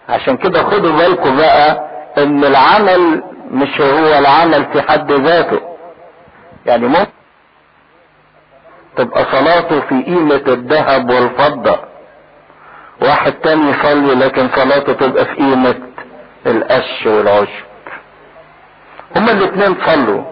[0.09, 5.61] عشان كده خدوا بالكم بقى إن العمل مش هو العمل في حد ذاته.
[6.66, 7.07] يعني ممكن
[8.97, 11.79] تبقى صلاته في قيمة الذهب والفضة.
[13.03, 15.75] واحد تاني يصلي لكن صلاته تبقى في قيمة
[16.47, 17.64] القش والعشب.
[19.16, 20.25] هما الاتنين صلوا.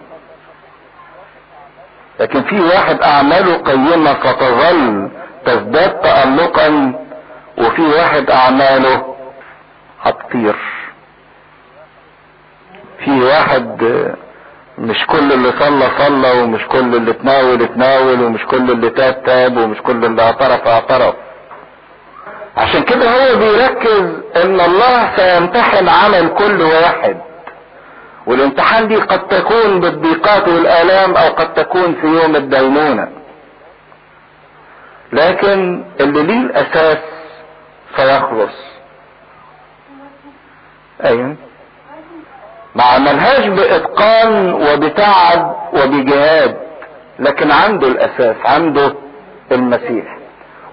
[2.19, 5.09] لكن في واحد أعماله قيمة فتظل
[5.45, 6.93] تزداد تألقا
[7.57, 9.15] وفي واحد أعماله
[10.01, 10.55] هتطير.
[13.05, 13.81] في واحد
[14.77, 19.57] مش كل اللي صلى صلى ومش كل اللي تناول اتناول ومش كل اللي تاب تاب
[19.57, 21.15] ومش كل اللي اعترف اعترف.
[22.57, 24.03] عشان كده هو بيركز
[24.35, 27.17] إن الله سيمتحن عمل كل واحد.
[28.27, 33.07] والامتحان دي قد تكون بالضيقات والآلام أو قد تكون في يوم الدينونة.
[35.13, 36.97] لكن اللي ليه الأساس
[37.95, 38.53] سيخلص
[41.05, 41.35] أيوه.
[42.75, 46.57] ما عملهاش بإتقان وبتعب وبجهاد
[47.19, 48.95] لكن عنده الأساس عنده
[49.51, 50.17] المسيح.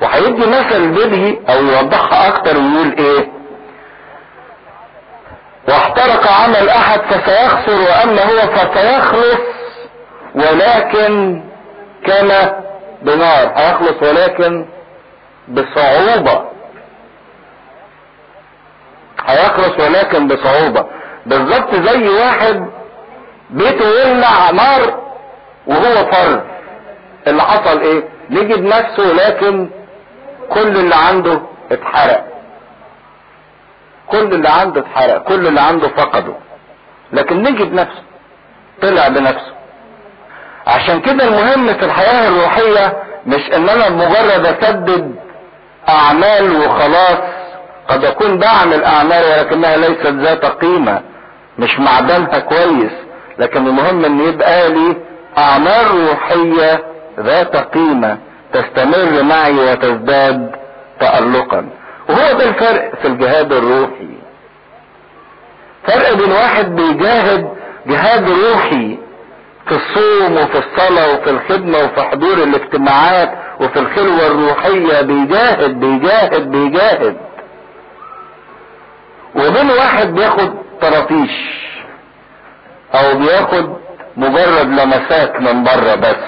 [0.02, 3.28] وهيدي مثل بدهي أو يوضحها أكتر ويقول إيه؟
[5.68, 9.40] واحترق عمل أحد فسيخسر وأما هو فسيخلص
[10.34, 11.42] ولكن
[12.06, 12.52] كان
[13.02, 14.66] بنار هيخلص ولكن
[15.48, 16.44] بصعوبة.
[19.26, 20.86] هيخلص ولكن بصعوبة.
[21.26, 22.66] بالظبط زي واحد
[23.50, 25.00] بيته يولع نار
[25.66, 26.44] وهو فرد.
[27.26, 29.70] اللي حصل إيه؟ نجد نفسه لكن
[30.48, 31.40] كل اللي عنده
[31.72, 32.24] اتحرق.
[34.06, 36.34] كل اللي عنده اتحرق كل اللي عنده فقده.
[37.12, 38.02] لكن نجد نفسه
[38.82, 39.52] طلع بنفسه.
[40.70, 45.14] عشان كده المهم في الحياة الروحية مش ان أنا مجرد أسدد
[45.88, 47.18] أعمال وخلاص
[47.88, 51.00] قد أكون بعمل اعمال ولكنها ليست ذات قيمة
[51.58, 52.92] مش معدنها كويس
[53.38, 54.96] لكن المهم إن يبقى لي
[55.38, 56.84] أعمال روحية
[57.20, 58.18] ذات قيمة
[58.52, 60.50] تستمر معي وتزداد
[61.00, 61.68] تألقا.
[62.08, 64.08] وهو ده الفرق في الجهاد الروحي.
[65.86, 67.48] فرق بين واحد بيجاهد
[67.86, 68.98] جهاد روحي
[69.70, 77.16] في الصوم وفي الصلاة وفي الخدمة وفي حضور الاجتماعات وفي الخلوة الروحية بيجاهد بيجاهد بيجاهد.
[79.36, 81.30] وبين واحد بياخد طراطيش
[82.94, 83.76] أو بياخد
[84.16, 86.24] مجرد لمسات من بره بس.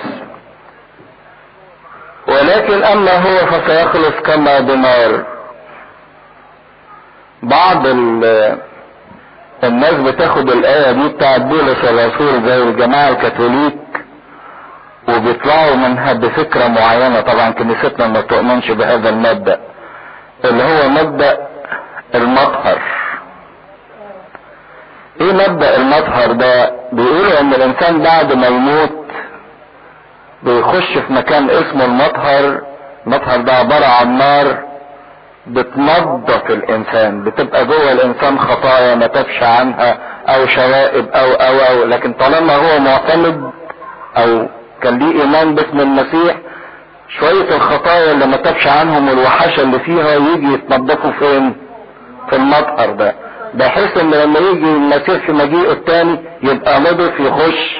[2.28, 5.24] ولكن أما هو فسيخلص كما بنار
[7.42, 7.86] بعض
[9.64, 13.74] الناس بتاخد الآية دي بتاعت بولس الرسول زي الجماعة الكاثوليك
[15.08, 17.20] وبيطلعوا منها بفكرة معينة.
[17.20, 19.60] طبعا كنيستنا ما تؤمنش بهذا المبدأ
[20.44, 21.38] اللي هو مبدأ
[22.14, 22.78] المطهر.
[25.20, 29.06] إيه مبدأ المطهر ده؟ بيقولوا إن الإنسان بعد ما يموت
[30.42, 32.60] بيخش في مكان اسمه المطهر.
[33.06, 34.58] المطهر ده عبارة عن نار
[35.46, 42.12] بتنظف الإنسان بتبقى جوه الإنسان خطايا ما تفش عنها أو شوائب أو أو أو لكن
[42.12, 43.50] طالما هو معتمد
[44.16, 44.48] أو
[44.82, 46.36] كان ليه إيمان باسم المسيح
[47.20, 51.56] شوية الخطايا اللي ما تفش عنهم والوحشة اللي فيها يجي يتنظفوا فين؟
[52.30, 53.14] في المطهر ده.
[53.54, 57.76] بحيث إن لما يجي المسيح في مجيئه التاني يبقى نضف يخش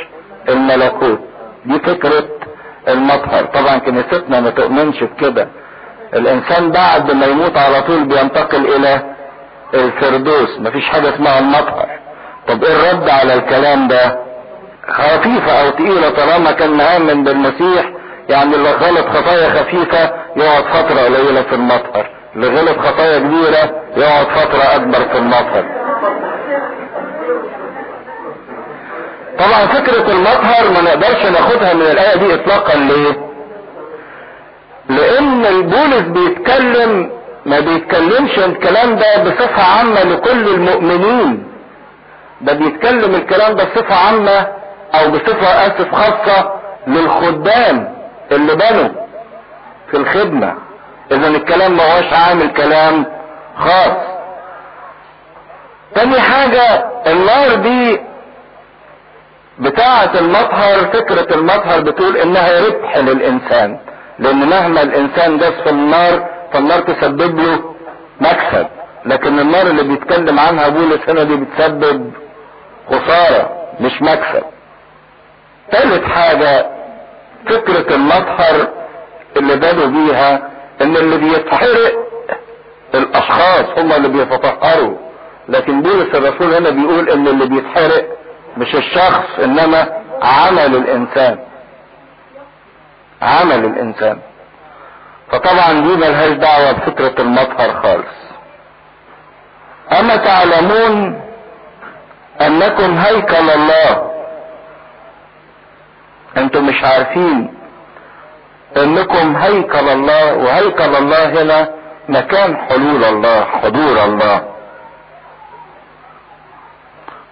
[0.49, 1.21] الملكوت.
[1.67, 2.25] دي فكرة
[2.89, 3.45] المطهر.
[3.45, 5.49] طبعا كنيستنا ما تؤمنش بكده.
[6.15, 9.01] الإنسان بعد ما يموت على طول بينتقل إلى
[9.75, 11.89] الفردوس مفيش حاجة اسمها المطهر
[12.49, 14.19] طب إيه الرد على الكلام ده؟
[14.89, 17.93] خفيفة أو تقيلة طالما كان مآمن بالمسيح
[18.29, 24.27] يعني اللي غلط خطايا خفيفة يقعد فترة قليلة في المطهر اللي غلط خطايا كبيرة يقعد
[24.27, 25.65] فترة أكبر في المطهر
[29.39, 33.32] طبعا فكرة المطهر ما نقدرش ناخدها من الآية دي اطلاقا ليه؟
[34.97, 37.11] لأن البولس بيتكلم
[37.47, 41.47] ما بيتكلمش الكلام ده بصفة عامة لكل المؤمنين.
[42.41, 44.47] ده بيتكلم الكلام ده بصفة عامة
[44.95, 46.53] أو بصفة اسف خاصة
[46.87, 47.95] للخدام
[48.33, 48.89] اللي بنوا
[49.91, 50.55] في الخدمة.
[51.13, 53.07] إذا الكلام ما هوش عامل كلام
[53.59, 53.97] خاص.
[55.95, 58.01] تاني حاجة النار دي
[59.59, 63.79] بتاعة المطهر فكرة المطهر بتقول إنها ربح للإنسان.
[64.19, 67.75] لأن مهما الإنسان داس في النار فالنار تسبب له
[68.21, 68.67] مكسب.
[69.07, 72.13] لكن النار اللي بيتكلم عنها بولس هنا دي بتسبب
[72.91, 73.51] خسارة
[73.81, 74.43] مش مكسب.
[75.73, 76.67] ثالث حاجة
[77.47, 78.69] فكرة المطهر
[79.37, 80.51] اللي بدوا بيها
[80.83, 81.93] إن اللي بيتحرق
[82.95, 84.97] الأشخاص هم اللي بيتطهروا.
[85.49, 88.07] لكن بولس الرسول هنا بيقول إن اللي بيتحرق
[88.57, 89.89] مش الشخص إنما
[90.23, 91.39] عمل الإنسان.
[93.23, 94.19] عمل الإنسان.
[95.31, 98.17] فطبعا دي ملهاش دعوة بفكرة المطهر خالص.
[100.01, 101.21] أما تعلمون
[102.41, 104.11] انكم هيكل الله.
[106.37, 107.55] أنتم مش عارفين
[108.77, 111.69] أنكم هيكل الله وهيكل الله هنا
[112.09, 114.45] مكان حلول الله حضور الله.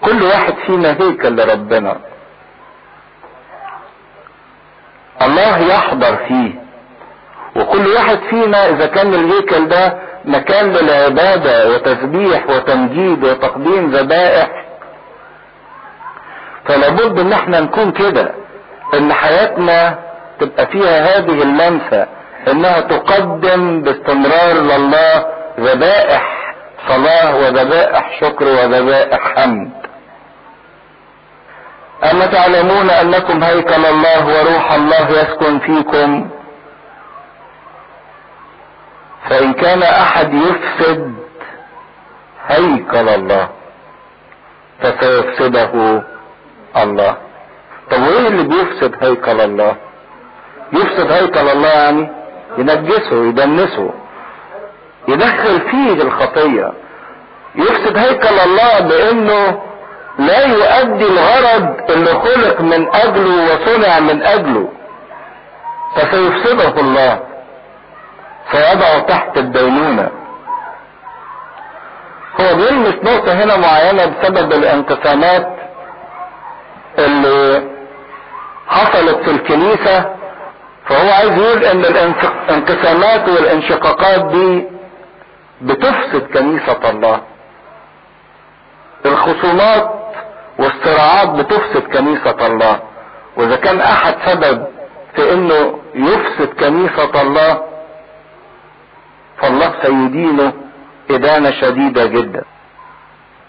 [0.05, 1.97] كل واحد فينا هيكل لربنا.
[5.23, 6.53] الله يحضر فيه.
[7.57, 14.49] وكل واحد فينا إذا كان الهيكل ده مكان للعبادة وتسبيح وتمجيد وتقديم ذبائح
[16.65, 18.35] فلابد إن إحنا نكون كده
[18.95, 19.99] إن حياتنا
[20.41, 22.07] تبقى فيها هذه اللمسة
[22.51, 25.27] إنها تقدم باستمرار لله
[25.61, 26.55] ذبائح
[26.89, 29.71] صلاة وذبائح شكر وذبائح حمد.
[32.05, 36.31] أما تعلمون أنكم هيكل الله وروح الله يسكن فيكم؟
[39.31, 41.15] فإن كان أحد يفسد
[42.49, 43.49] هيكل الله
[44.83, 46.03] فسيفسده
[46.77, 47.17] الله.
[47.91, 49.77] طب وإيه اللي بيفسد هيكل الله؟
[50.73, 52.09] يفسد هيكل الله يعني
[52.59, 53.91] ينجسه يدنسه
[55.09, 56.73] يدخل فيه الخطية.
[57.55, 59.63] يفسد هيكل الله بإنه
[60.27, 64.69] لا يؤدي الغرض اللي خلق من أجله وصنع من أجله
[65.97, 67.21] فسيفسده الله
[68.53, 70.09] سيضعه تحت الدينونة.
[72.41, 75.49] هو بيلمس نقطة هنا معينة بسبب الانقسامات
[76.99, 77.63] اللي
[78.69, 80.15] حصلت في الكنيسة
[80.87, 84.69] فهو عايز يقول إن الانقسامات والانشقاقات دي
[85.63, 87.21] بتفسد كنيسة الله.
[89.07, 90.00] الخصومات
[90.61, 92.81] والصراعات بتفسد كنيسة الله.
[93.37, 94.67] وإذا كان أحد سبب
[95.17, 97.63] في إنه يفسد كنيسة الله
[99.39, 100.53] فالله سيدينه
[101.11, 102.43] إدانة شديدة جدا.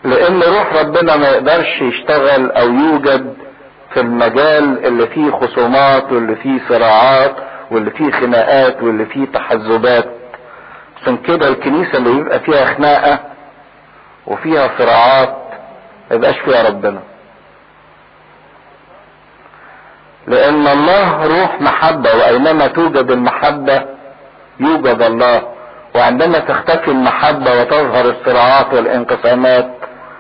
[0.04, 3.34] لأن روح ربنا ما يقدرش يشتغل أو يوجد
[3.94, 7.36] في المجال اللي فيه خصومات واللي فيه صراعات
[7.72, 10.06] واللي فيه خناقات واللي فيه تحزبات.
[11.02, 13.20] عشان كده الكنيسة اللي يبقى فيها خناقة
[14.28, 15.38] وفيها صراعات
[16.12, 17.00] ما يبقاش فيها ربنا.
[20.28, 23.86] لأن الله روح محبة وأينما توجد المحبة
[24.60, 25.42] يوجد الله
[25.96, 29.68] وعندما تختفي المحبة وتظهر الصراعات والانقسامات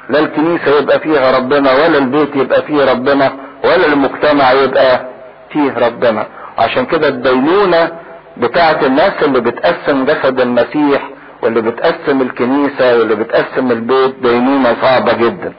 [0.10, 3.32] لا الكنيسة يبقى فيها ربنا ولا البيت يبقى فيه ربنا
[3.64, 5.06] ولا المجتمع يبقى
[5.50, 6.28] فيه ربنا.
[6.58, 7.92] عشان كده الدينونة
[8.38, 11.10] بتاعت الناس اللي بتقسم جسد المسيح
[11.42, 15.54] واللي بتقسم الكنيسة واللي بتقسم البيت دينونة صعبة جدا.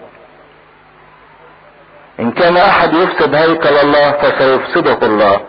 [2.23, 5.41] إن كان أحد يفسد هيكل الله فسيفسده الله.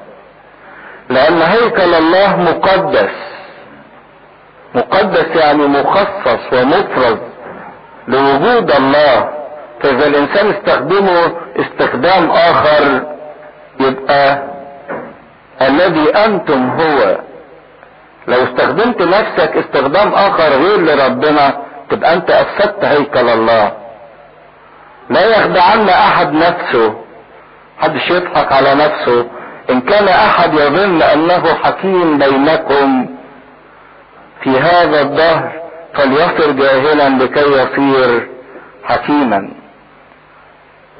[1.09, 3.11] لأن هيكل الله مقدس.
[4.75, 7.17] مقدس يعني مخصص ومفرز
[8.07, 9.29] لوجود الله.
[9.81, 13.01] فإذا الإنسان استخدمه استخدام آخر
[13.79, 14.43] يبقى
[15.61, 17.17] الذي أنتم هو.
[18.27, 21.57] لو استخدمت نفسك استخدام آخر غير لربنا
[21.89, 23.71] تبقى أنت أفسدت هيكل الله.
[25.09, 26.95] لا يخدعن أحد نفسه.
[27.79, 29.27] محدش يضحك على نفسه.
[29.69, 33.15] إن كان أحد يظن أنه حكيم بينكم
[34.43, 35.51] في هذا الدهر
[35.93, 38.29] فليصر جاهلا لكي يصير
[38.83, 39.49] حكيما.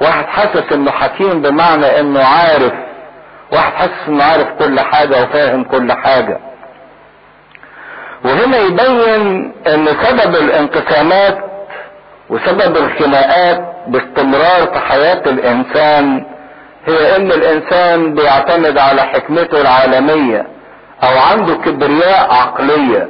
[0.01, 2.73] واحد حاسس إنه حكيم بمعنى إنه عارف.
[3.51, 6.39] واحد حاسس إنه عارف كل حاجة وفاهم كل حاجة.
[8.25, 11.37] وهنا يبين إن سبب الانقسامات
[12.29, 16.25] وسبب الخناقات باستمرار في حياة الإنسان
[16.85, 20.47] هي إن الإنسان بيعتمد على حكمته العالمية
[21.03, 23.07] أو عنده كبرياء عقلية.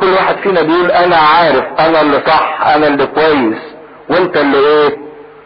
[0.00, 3.58] كل واحد فينا بيقول أنا عارف أنا اللي صح أنا اللي كويس
[4.10, 4.96] وأنت اللي إيه؟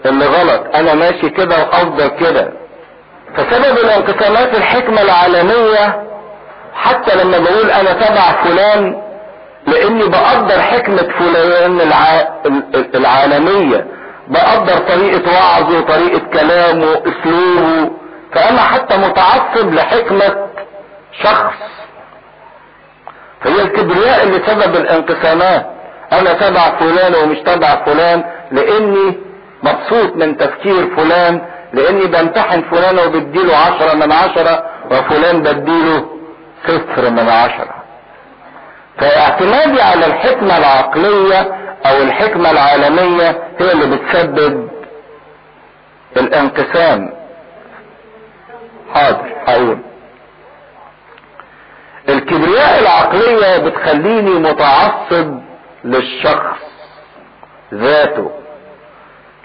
[0.06, 0.62] اللي غلط.
[0.74, 2.52] أنا ماشي كده وافضل كده.
[3.36, 6.02] فسبب الانقسامات الحكمة العالمية
[6.74, 9.02] حتى لما بقول أنا تبع فلان
[9.66, 12.28] لأني بقدر حكمة فلان الع...
[12.94, 13.86] العالمية.
[14.28, 17.90] بقدر طريقة وعظه طريقة كلامه اسلوبه
[18.32, 20.48] فأنا حتى متعصب لحكمة
[21.22, 21.56] شخص.
[23.40, 25.66] فهي الكبرياء اللي سبب الانقسامات.
[26.12, 29.18] أنا تبع فلان ومش تبع فلان لأني
[29.62, 31.40] مبسوط من تفكير فلان
[31.72, 36.06] لأني بمتحن فلان وبديله عشرة من عشرة وفلان بديله
[36.66, 37.85] صفر من عشرة.
[38.98, 41.40] فاعتمادي على الحكمة العقلية
[41.86, 44.68] أو الحكمة العالمية هي اللي بتسبب
[46.16, 47.12] الانقسام.
[48.94, 49.78] حاضر هقول.
[52.08, 55.40] الكبرياء العقلية بتخليني متعصب
[55.84, 56.58] للشخص
[57.74, 58.30] ذاته.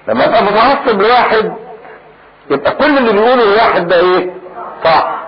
[0.07, 1.53] لما أبقى متعصب لواحد
[2.51, 4.33] يبقى كل اللي بيقوله الواحد ده إيه؟
[4.85, 5.20] صح.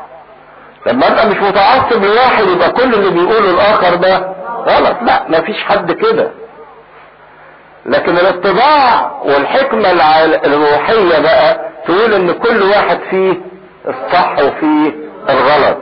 [0.86, 4.98] لما ابقى مش متعصب لواحد يبقى كل اللي بيقوله الآخر ده غلط.
[5.02, 6.32] لا مفيش حد كده.
[7.86, 9.92] لكن الاتباع والحكمة
[10.46, 13.34] الروحية بقى تقول إن كل واحد فيه
[13.88, 14.92] الصح وفيه
[15.30, 15.78] الغلط.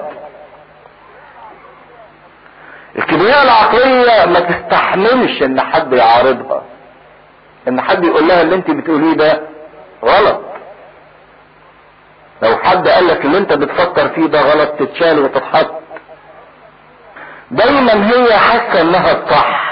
[2.98, 6.64] الكبرياء العقلية ما تستحملش إن حد يعارضها.
[7.68, 9.42] إن حد يقول لها اللي أنت بتقوليه ده
[10.06, 10.42] غلط.
[12.42, 15.72] لو حد قال لك اللي انت بتفكر فيه ده غلط تتشال وتتحط.
[17.52, 19.72] دايما هي حاسة إنها الصح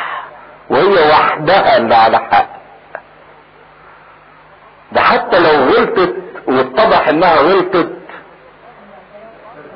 [0.69, 2.49] وهي وحدها اللي على حق.
[4.91, 6.15] ده حتى لو غلطت
[6.47, 7.89] واتضح إنها غلطت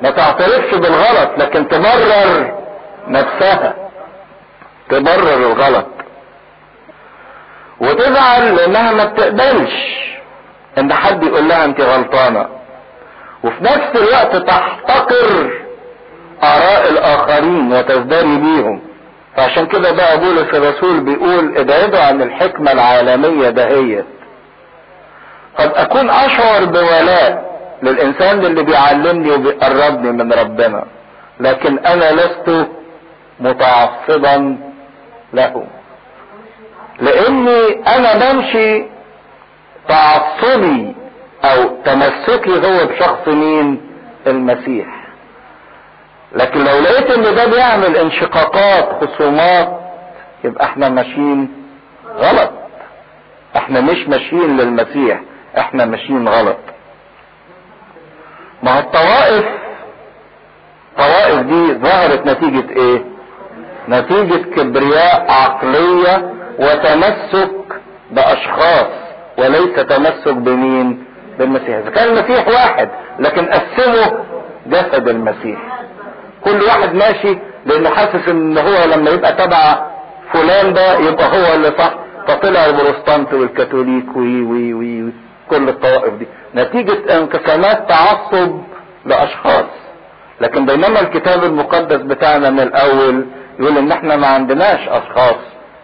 [0.02, 2.54] ما تعترفش بالغلط لكن تبرر
[3.08, 3.74] نفسها.
[4.88, 5.86] تبرر الغلط.
[7.80, 9.72] وتزعل لأنها ما بتقبلش
[10.78, 12.48] إن حد يقول لها أنت غلطانة.
[13.44, 15.50] وفي نفس الوقت تحتقر
[16.42, 18.80] آراء الآخرين وتزدري بيهم.
[19.36, 24.04] فعشان كده بقى بولس الرسول بيقول ابعدوا عن الحكمة العالمية دهيت.
[25.58, 30.84] قد أكون أشعر بولاء للإنسان اللي بيعلمني وبيقربني من ربنا
[31.40, 32.66] لكن أنا لست
[33.40, 34.56] متعصبا
[35.32, 35.64] له.
[37.00, 38.84] لأني أنا بمشي
[39.88, 40.94] تعصبي
[41.44, 43.80] أو تمسكي هو بشخص مين؟
[44.26, 44.86] المسيح.
[46.32, 49.80] لكن لو لقيت إن ده بيعمل انشقاقات خصومات
[50.44, 51.48] يبقى إحنا ماشيين
[52.16, 52.50] غلط.
[53.56, 55.20] إحنا مش ماشيين للمسيح
[55.58, 56.56] إحنا ماشيين غلط.
[58.62, 59.44] ما الطوائف
[60.92, 63.04] الطوائف دي ظهرت نتيجة إيه؟
[63.88, 67.50] نتيجة كبرياء عقلية وتمسك
[68.10, 68.86] بأشخاص
[69.38, 71.03] وليس تمسك بمين؟
[71.38, 71.76] بالمسيح.
[71.76, 74.18] إذا كان المسيح واحد لكن قسموا
[74.66, 75.58] جسد المسيح.
[76.44, 79.86] كل واحد ماشي لأنه حاسس إن هو لما يبقى تبع
[80.32, 81.94] فلان ده يبقى هو اللي صح.
[82.28, 85.12] فطلع البروتستانت والكاثوليك وي وي وي
[85.50, 86.26] كل الطوائف دي.
[86.54, 88.60] نتيجة انقسامات تعصب
[89.06, 89.64] لأشخاص.
[90.40, 93.26] لكن بينما الكتاب المقدس بتاعنا من الأول
[93.60, 95.36] يقول إن إحنا ما عندناش أشخاص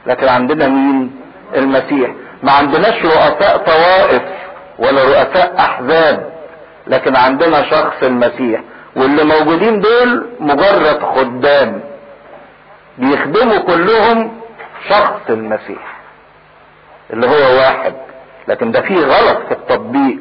[0.06, 1.10] لكن عندنا مين؟
[1.56, 2.10] المسيح.
[2.42, 4.22] ما عندناش رؤساء طوائف.
[4.80, 6.30] ولا رؤساء احزاب
[6.86, 8.60] لكن عندنا شخص المسيح
[8.96, 11.80] واللي موجودين دول مجرد خدام.
[12.98, 14.40] بيخدموا كلهم
[14.88, 15.96] شخص المسيح
[17.12, 17.94] اللي هو واحد.
[18.48, 20.18] لكن ده فيه غلط في التطبيق.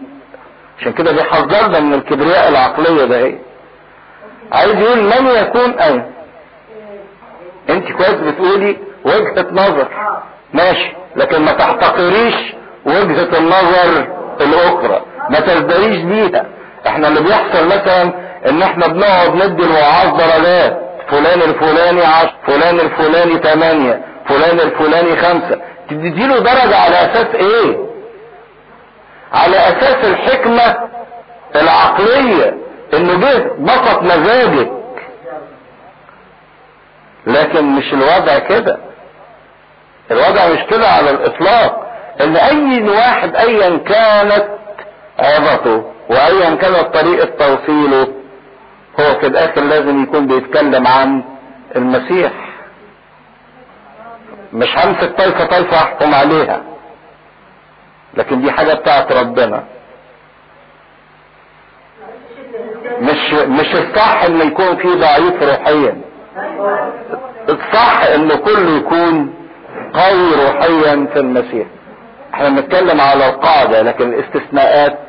[0.79, 3.37] عشان كده بيحذرنا من الكبرياء العقلية ده إيه؟
[4.51, 6.11] عايز يقول من يكون اين
[7.69, 9.87] أنت كويس بتقولي وجهة نظر.
[10.53, 10.91] ماشي.
[11.15, 12.35] لكن ما تحتقريش
[12.85, 14.18] وجهة النظر.
[14.41, 15.01] الأخرى.
[15.29, 16.45] ما تزدريش بيها.
[16.87, 18.13] إحنا اللي بيحصل مثلا
[18.49, 20.79] إن إحنا بنقعد ندي الوعاظ درجات.
[21.09, 25.61] فلان الفلاني عشر فلان الفلاني تمانية فلان الفلاني خمسة.
[25.89, 27.77] تديله درجة على أساس إيه؟
[29.33, 30.75] على أساس الحكمة
[31.55, 32.57] العقلية
[32.93, 34.71] انه جه بسط مزاجك.
[37.27, 38.77] لكن مش الوضع كده.
[40.11, 41.88] الوضع مش كده على الإطلاق.
[42.21, 44.45] إن أي واحد ايا كانت
[45.19, 48.07] عظته وايا كانت طريقة توصيله
[48.99, 51.23] هو في الآخر لازم يكون بيتكلم عن
[51.75, 52.31] المسيح.
[54.53, 56.61] مش همسك طائفة طائفة أحكم عليها
[58.13, 59.63] لكن دي حاجة بتاعت ربنا.
[63.01, 66.01] مش مش الصح ان يكون في ضعيف روحيا.
[67.49, 69.33] الصح ان كله يكون
[69.93, 71.67] قوي روحيا في المسيح.
[72.39, 74.99] إحنا بنتكلم على القاعدة لكن الاستثناءات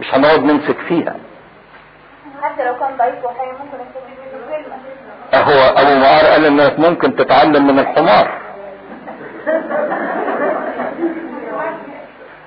[0.00, 1.16] مش هنقعد نمسك فيها.
[2.42, 4.04] حتى لو كان ضعيف روحيا ممكن يكون
[5.34, 8.28] هو أبو معار قال إنك ممكن تتعلم من الحمار.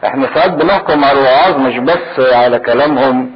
[0.06, 3.32] إحنا ساعات بنحكم على الوعاظ مش بس على كلامهم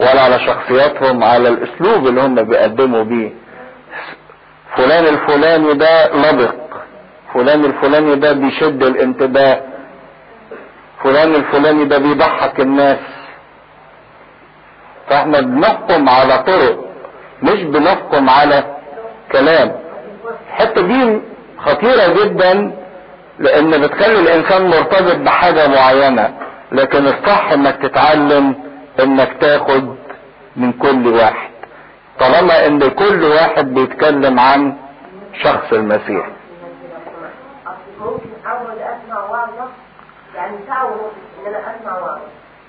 [0.00, 3.30] ولا على شخصياتهم على الأسلوب اللي هم بيقدموا بيه.
[4.76, 6.54] فلان الفلاني ده لبق
[7.34, 9.69] فلان الفلاني ده بيشد الانتباه.
[11.04, 12.98] فلان الفلاني ده بيضحك الناس.
[15.08, 16.84] فاحنا بنحكم على طرق
[17.42, 18.64] مش بنحكم على
[19.32, 19.72] كلام.
[20.48, 21.20] الحتة دي
[21.58, 22.72] خطيرة جدا
[23.38, 26.34] لأن بتخلي الإنسان مرتبط بحاجة معينة.
[26.72, 28.54] لكن الصح إنك تتعلم
[29.00, 29.96] إنك تاخد
[30.56, 31.50] من كل واحد.
[32.20, 34.76] طالما إن كل واحد بيتكلم عن
[35.42, 36.26] شخص المسيح.
[40.34, 42.20] يعني ساعة ونص إن أنا أسمع وعظة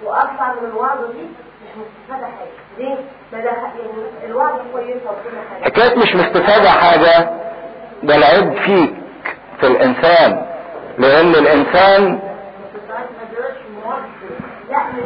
[0.04, 1.24] وأطلع من الوعظة دي
[1.64, 2.52] مش مستفادة حاجة.
[2.78, 2.96] ليه؟
[3.34, 5.64] ما ده يعني الوعظة كويسة وكل حاجة.
[5.64, 7.30] حكاية مش مستفادة حاجة
[8.04, 8.94] ده العيب فيك
[9.60, 10.46] في الإنسان.
[10.98, 12.20] لأن الإنسان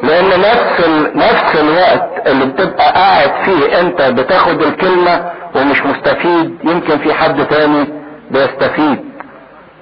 [0.04, 1.18] لأن نفس ال...
[1.18, 7.88] نفس الوقت اللي بتبقى قاعد فيه أنت بتاخد الكلمة ومش مستفيد يمكن في حد تاني
[8.32, 9.06] بيستفيد.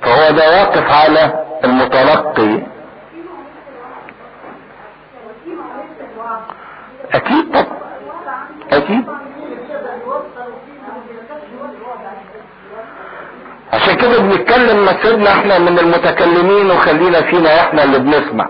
[0.01, 2.59] فهو ده واقف على المتلقي.
[7.13, 7.55] أكيد
[8.71, 9.05] أكيد.
[13.73, 18.47] عشان كده بنتكلم مسيرنا إحنا من المتكلمين وخلينا فينا إحنا اللي بنسمع.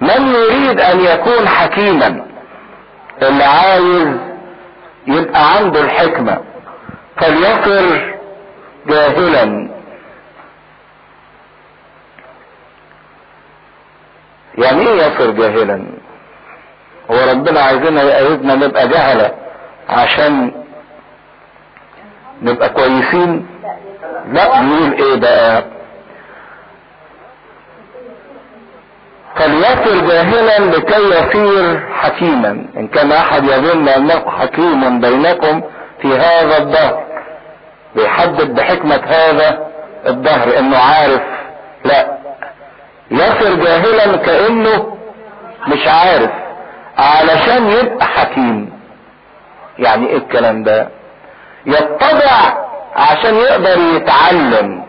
[0.00, 2.26] من يريد أن يكون حكيما
[3.22, 4.08] اللي عايز
[5.06, 6.38] يبقى عنده الحكمة
[7.16, 8.14] فليصر
[8.86, 9.68] جاهلا.
[14.58, 15.84] يعني إيه يصر جاهلا؟
[17.10, 19.30] هو ربنا عايزنا يقيدنا نبقى جهلة
[19.88, 20.52] عشان
[22.42, 23.46] نبقى كويسين؟
[24.32, 25.64] لا بيقول إيه بقى؟
[29.36, 32.66] فليصر جاهلا لكي يصير حكيما.
[32.76, 35.62] إن كان أحد يظن أنه حكيم بينكم
[36.02, 37.04] في هذا الدهر
[37.96, 39.66] بيحدد بحكمة هذا
[40.06, 41.22] الدهر إنه عارف
[41.84, 42.17] لا.
[43.10, 44.96] يصر جاهلا كأنه
[45.68, 46.30] مش عارف
[46.98, 48.72] علشان يبقى حكيم.
[49.78, 50.88] يعني إيه الكلام ده؟
[51.66, 52.54] يتبع
[52.96, 54.82] عشان يقدر يتعلم.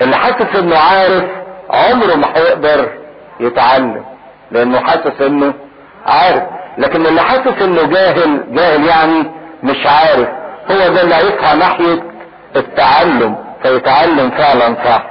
[0.00, 1.24] اللي حاسس إنه عارف
[1.70, 2.88] عمره ما هيقدر
[3.40, 4.04] يتعلم
[4.50, 5.54] لأنه حاسس إنه
[6.06, 6.42] عارف.
[6.78, 9.30] لكن اللي حاسس إنه جاهل جاهل يعني
[9.62, 10.28] مش عارف
[10.70, 12.02] هو ده اللي هيسعى ناحية
[12.56, 15.02] التعلم فيتعلم فعلا صح.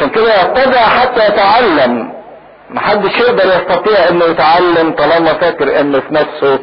[0.00, 2.12] عشان كده يتبع حتى يتعلم.
[2.70, 6.58] محدش يقدر يستطيع إنه يتعلم طالما فاكر انه في نفسه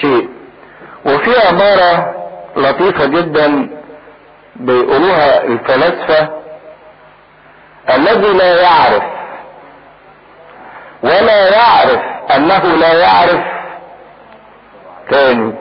[0.00, 0.28] شيء.
[1.06, 2.14] وفي عبارة
[2.56, 3.70] لطيفة جدا
[4.56, 6.28] بيقولوها الفلاسفة
[7.94, 9.02] الذي لا يعرف
[11.02, 12.00] ولا يعرف
[12.36, 13.40] أنه لا يعرف
[15.10, 15.54] تاني.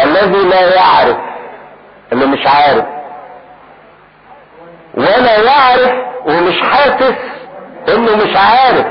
[0.00, 1.16] الذي لا يعرف
[2.12, 2.84] اللي مش عارف.
[4.96, 5.92] ولا يعرف
[6.26, 7.14] ومش حاسس
[7.88, 8.86] إنه مش عارف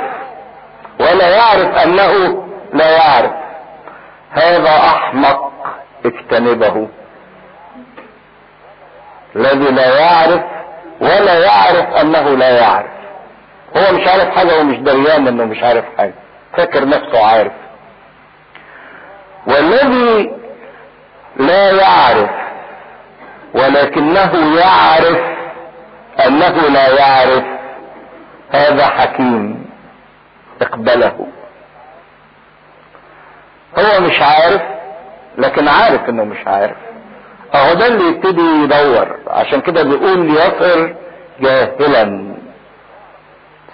[0.99, 2.43] ولا يعرف أنه
[2.73, 3.31] لا يعرف.
[4.31, 5.51] هذا أحمق
[6.05, 6.87] اجتنبه.
[9.35, 10.41] الذي لا يعرف
[11.01, 12.91] ولا يعرف أنه لا يعرف.
[13.77, 16.13] هو مش عارف حاجة ومش دريان إنه مش عارف حاجة.
[16.57, 17.51] فاكر نفسه عارف.
[19.47, 20.31] والذي
[21.37, 22.29] لا يعرف
[23.53, 25.34] ولكنه يعرف
[26.25, 27.43] أنه لا يعرف
[28.51, 29.65] هذا حكيم.
[30.61, 31.27] اقبله.
[33.77, 34.61] هو مش عارف
[35.37, 36.77] لكن عارف إنه مش عارف.
[37.55, 39.17] أهو ده اللي يبتدي يدور.
[39.27, 40.93] عشان كده بيقول يصر
[41.39, 42.35] جاهلا.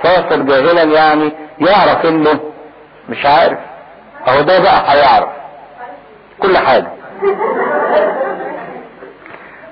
[0.04, 2.40] صافر جاهلا يعني يعرف إنه
[3.10, 3.60] مش عارف.
[4.28, 5.30] أهو ده بقى هيعرف.
[6.40, 6.92] كل حاجة.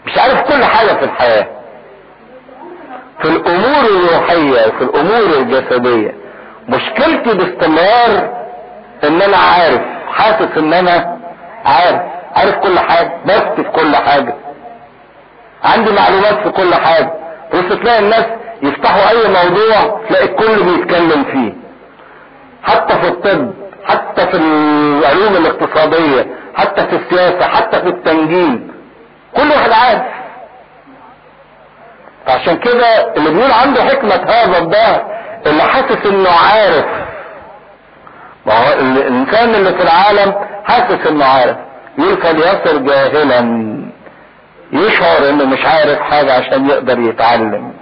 [0.06, 1.48] مش عارف كل حاجة في الحياة.
[3.22, 6.14] في الأمور الروحية وفي الأمور الجسدية.
[6.70, 8.30] مشكلتي باستمرار
[9.04, 11.18] إن أنا عارف حاسس إن أنا
[11.66, 12.02] عارف
[12.36, 14.36] عارف كل حاجة بس في كل حاجة.
[15.64, 17.14] عندي معلومات في كل حاجة.
[17.54, 18.26] بس تلاقي الناس
[18.64, 21.54] يفتحوا أي موضوع تلاقي الكل بيتكلم فيه.
[22.64, 23.52] حتى في الطب
[23.86, 28.72] حتى في العلوم الاقتصادية حتى في السياسة حتى في التنجيم.
[29.36, 30.02] كل واحد عارف.
[32.50, 35.06] فعشان كده اللي بيقول عنده حكمة هذا الظهر
[35.46, 36.86] اللي حاسس إنه عارف.
[38.46, 40.36] ما هو الإنسان اللي في العالم
[40.66, 41.58] حاسس إنه عارف.
[41.98, 43.40] يقول فليصر جاهلا.
[44.72, 47.74] يشعر إنه مش عارف حاجة عشان يقدر يتعلم.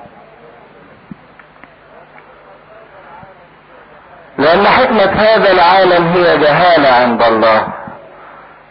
[4.38, 7.68] لأن حكمة هذا العالم هي جهالة عند الله.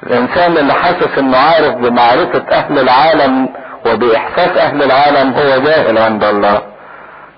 [0.02, 3.48] الإنسان اللي حاسس إنه عارف بمعرفة أهل العالم
[3.86, 6.62] وبإحساس أهل العالم هو جاهل عند الله.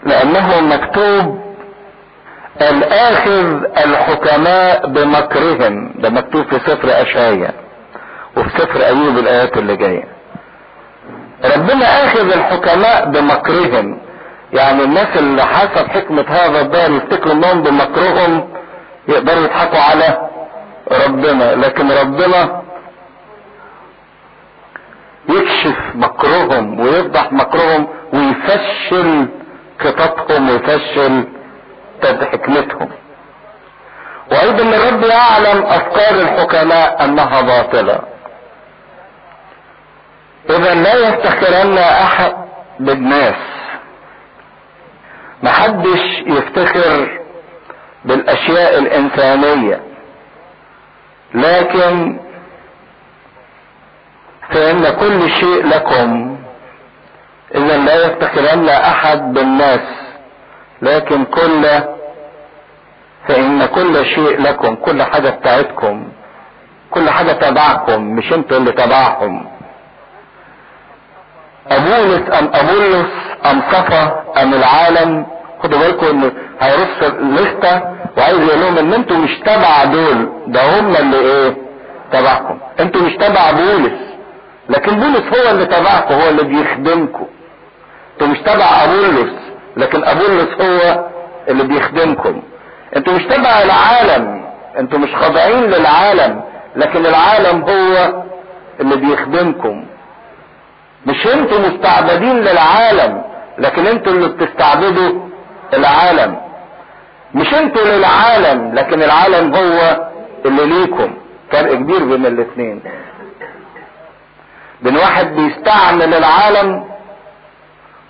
[0.06, 1.48] لأنه مكتوب
[2.60, 5.92] الآخذ الحكماء بمكرهم.
[5.98, 7.52] ده مكتوب في سفر اشعيا
[8.36, 10.04] وفي سفر أيوب الآيات اللي جاية.
[11.56, 13.98] ربنا آخذ الحكماء بمكرهم.
[14.52, 18.48] يعني الناس اللي حسب حكمة هذا الدار يفتكروا إنهم بمكرهم
[19.08, 20.28] يقدروا يضحكوا على
[21.06, 21.54] ربنا.
[21.54, 22.62] لكن ربنا
[25.28, 29.28] يكشف مكرهم ويفضح مكرهم ويفشل
[29.80, 31.28] خططهم ويفشل
[32.02, 32.88] حكمتهم.
[34.32, 38.00] وأيضا الرب يعلم أفكار الحكماء أنها باطلة.
[40.50, 42.32] اذا لا يفتخرن أحد
[42.80, 43.34] بالناس.
[45.42, 47.20] محدش يفتخر
[48.04, 49.80] بالأشياء الإنسانية.
[51.34, 52.18] لكن
[54.50, 56.38] فإن كل شيء لكم.
[57.54, 59.80] اذا لا يفتخرن أحد بالناس
[60.82, 61.66] لكن كل
[63.28, 66.08] فإن كل شيء لكم كل حاجة بتاعتكم
[66.90, 69.48] كل حاجة تبعكم مش أنتوا اللي تبعهم.
[71.70, 73.06] أبولس أم أبولس
[73.50, 75.26] أم صفا أم العالم
[75.62, 77.82] خدوا بالكم إن هيرص لستة
[78.16, 81.56] وعايز يقول لهم إن أنتوا مش تبع دول ده هم اللي إيه؟
[82.12, 82.58] تبعكم.
[82.80, 84.07] أنتوا مش تبع بولس.
[84.68, 87.26] لكن بولس هو اللي تبعكم هو اللي بيخدمكم.
[88.12, 89.32] أنتوا مش تبع أبولس
[89.76, 91.04] لكن أبولس هو
[91.48, 92.42] اللي بيخدمكم.
[92.96, 94.44] أنتوا مش تبع العالم
[94.78, 96.42] أنتوا مش خاضعين للعالم
[96.76, 98.22] لكن العالم هو
[98.80, 99.84] اللي بيخدمكم.
[101.06, 103.22] مش أنتوا مستعبدين للعالم
[103.58, 105.28] لكن أنتوا اللي بتستعبدوا
[105.74, 106.36] العالم.
[107.34, 110.08] مش أنتوا للعالم لكن العالم هو
[110.46, 111.14] اللي ليكم.
[111.52, 112.82] فرق كبير بين الاثنين
[114.82, 116.84] بين واحد بيستعمل العالم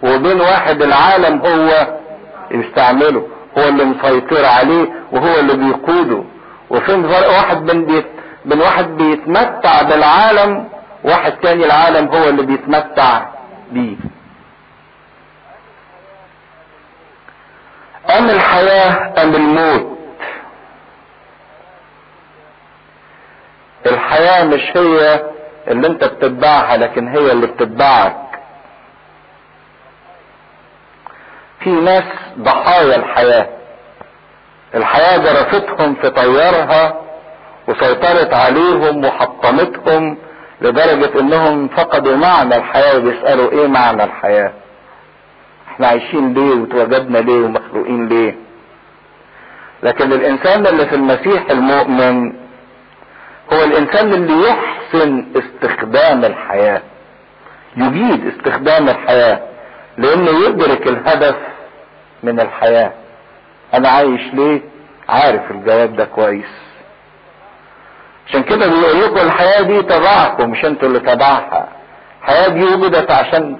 [0.02, 1.86] وبين واحد العالم هو
[2.50, 6.24] يستعمله هو اللي مسيطر عليه وهو اللي بيقوده.
[6.70, 8.06] وفين فرق واحد بين بيت
[8.44, 10.68] بين واحد بيتمتع بالعالم
[11.04, 13.26] واحد تاني العالم هو اللي بيتمتع
[13.72, 13.96] بيه.
[18.18, 19.98] أم الحياة أم الموت؟
[23.86, 25.22] الحياة مش هي
[25.68, 28.16] اللي انت بتتبعها لكن هي اللي بتتبعك.
[31.60, 32.04] في ناس
[32.38, 33.48] ضحايا الحياة.
[34.74, 37.00] الحياة جرفتهم في طيارها
[37.68, 40.16] وسيطرت عليهم وحطمتهم
[40.60, 44.52] لدرجة إنهم فقدوا معنى الحياة وبيسألوا إيه معنى الحياة.
[45.68, 48.34] إحنا عايشين ليه وتوجدنا ليه ومخلوقين ليه؟
[49.82, 52.32] لكن الإنسان اللي في المسيح المؤمن
[53.52, 56.82] هو الإنسان اللي يحسن استخدام الحياة
[57.76, 59.40] يجيد استخدام الحياة
[59.98, 61.36] لأنه يدرك الهدف
[62.22, 62.92] من الحياة.
[63.74, 64.60] أنا عايش ليه؟
[65.08, 66.58] عارف الجواب ده كويس.
[68.28, 71.68] عشان كده بيقول لكم الحياة دي تبعكم مش أنتوا اللي تبعها
[72.22, 73.58] الحياة دي وجدت عشان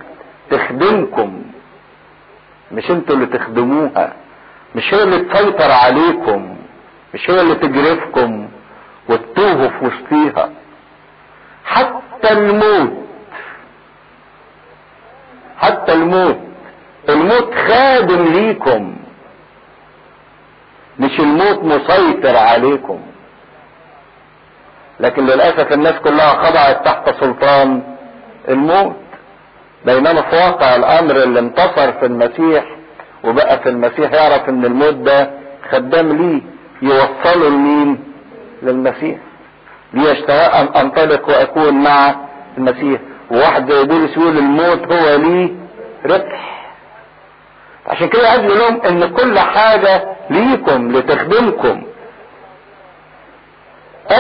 [0.51, 1.43] تخدمكم
[2.73, 4.13] مش أنتوا اللي تخدموها.
[4.75, 6.57] مش هي اللي تسيطر عليكم
[7.15, 8.49] مش هي اللي تجرفكم.
[9.09, 10.51] وتتوهوا في وسطيها.
[11.65, 12.93] حتى الموت.
[15.59, 16.39] حتى الموت.
[17.09, 18.97] الموت خادم ليكم.
[20.99, 23.01] مش الموت مسيطر عليكم.
[25.01, 27.83] لكن للأسف الناس كلها خضعت تحت سلطان
[28.49, 28.97] الموت.
[29.87, 32.65] بينما في واقع الأمر اللي انتصر في المسيح
[33.25, 35.31] وبقى في المسيح يعرف إن الموت ده
[35.71, 36.43] خدام ليه.
[36.83, 38.08] يوصله لمين؟
[38.63, 39.19] للمسيح.
[39.95, 42.15] لي اشتهاء ان أنطلق وأكون مع
[42.59, 43.01] المسيح.
[43.31, 45.57] وواحد زي بولس يقول الموت هو لي
[46.07, 46.59] ربح.
[47.87, 51.83] عشان كده عايز لهم إن كل حاجة ليكم لتخدمكم.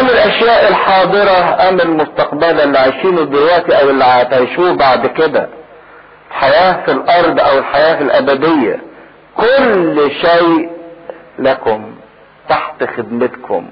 [0.01, 5.49] أم الأشياء الحاضرة أم المستقبل اللي عايشينه دلوقتي أو اللي هتعيشوه بعد كده؟
[6.31, 8.81] الحياة في الأرض أو الحياة الأبدية.
[9.37, 10.71] كل شيء
[11.39, 11.95] لكم
[12.49, 13.69] تحت خدمتكم.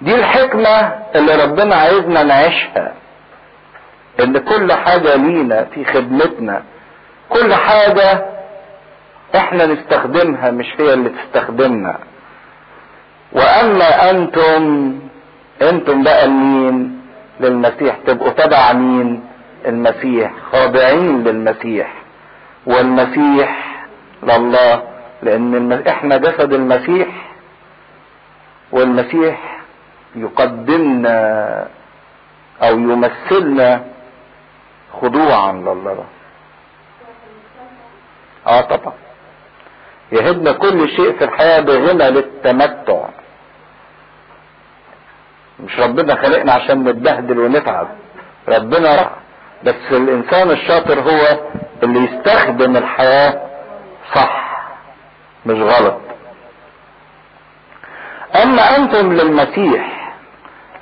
[0.00, 2.94] دي الحكمة اللي ربنا عايزنا نعيشها.
[4.20, 6.62] إن كل حاجة لينا في خدمتنا.
[7.28, 8.26] كل حاجة
[9.36, 11.98] إحنا نستخدمها مش هي اللي تستخدمنا.
[13.32, 14.94] وأما أنتم
[15.62, 17.00] أنتم بقى مين
[17.40, 19.24] للمسيح؟ تبقوا تبع مين؟
[19.66, 20.32] المسيح.
[20.52, 21.92] خاضعين للمسيح.
[22.66, 23.76] والمسيح
[24.22, 24.82] لله
[25.22, 25.82] لأن.
[25.88, 27.08] إحنا جسد المسيح
[28.72, 29.55] والمسيح
[30.16, 31.18] يقدمنا
[32.62, 33.84] أو يمثلنا
[35.00, 36.04] خضوعا لله.
[38.46, 38.92] آه طبعا.
[40.12, 43.08] يهبنا كل شيء في الحياة بغنى للتمتع.
[45.60, 47.88] مش ربنا خلقنا عشان نتبهدل ونتعب.
[48.48, 49.10] ربنا
[49.64, 51.40] بس الإنسان الشاطر هو
[51.82, 53.40] اللي يستخدم الحياة
[54.14, 54.60] صح
[55.46, 56.00] مش غلط.
[58.42, 59.95] أما أنتم للمسيح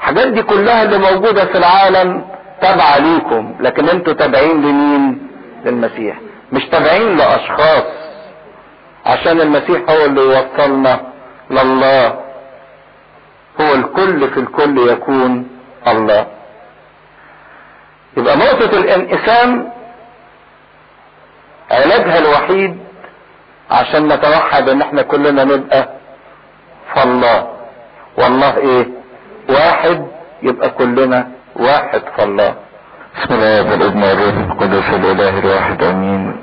[0.05, 2.24] الحاجات دي كلها اللي موجودة في العالم
[2.61, 3.54] تابعة ليكم.
[3.61, 5.29] لكن أنتوا تابعين لمين؟
[5.64, 6.16] للمسيح.
[6.53, 7.84] مش تابعين لأشخاص.
[9.07, 11.00] عشان المسيح هو اللي يوصلنا
[11.50, 12.07] لله.
[13.61, 15.49] هو الكل في الكل يكون
[15.88, 16.26] الله.
[18.16, 19.72] يبقى نقطة الانقسام
[21.70, 22.79] علاجها الوحيد
[23.70, 25.88] عشان نتوحد إن إحنا كلنا نبقى
[26.95, 27.49] فالله
[28.18, 29.04] والله إيه؟
[29.49, 30.07] واحد
[30.42, 32.54] يبقى كلنا واحد فالله
[33.22, 36.37] بسم الله والابن والروح القدس الإله الواحد آمين.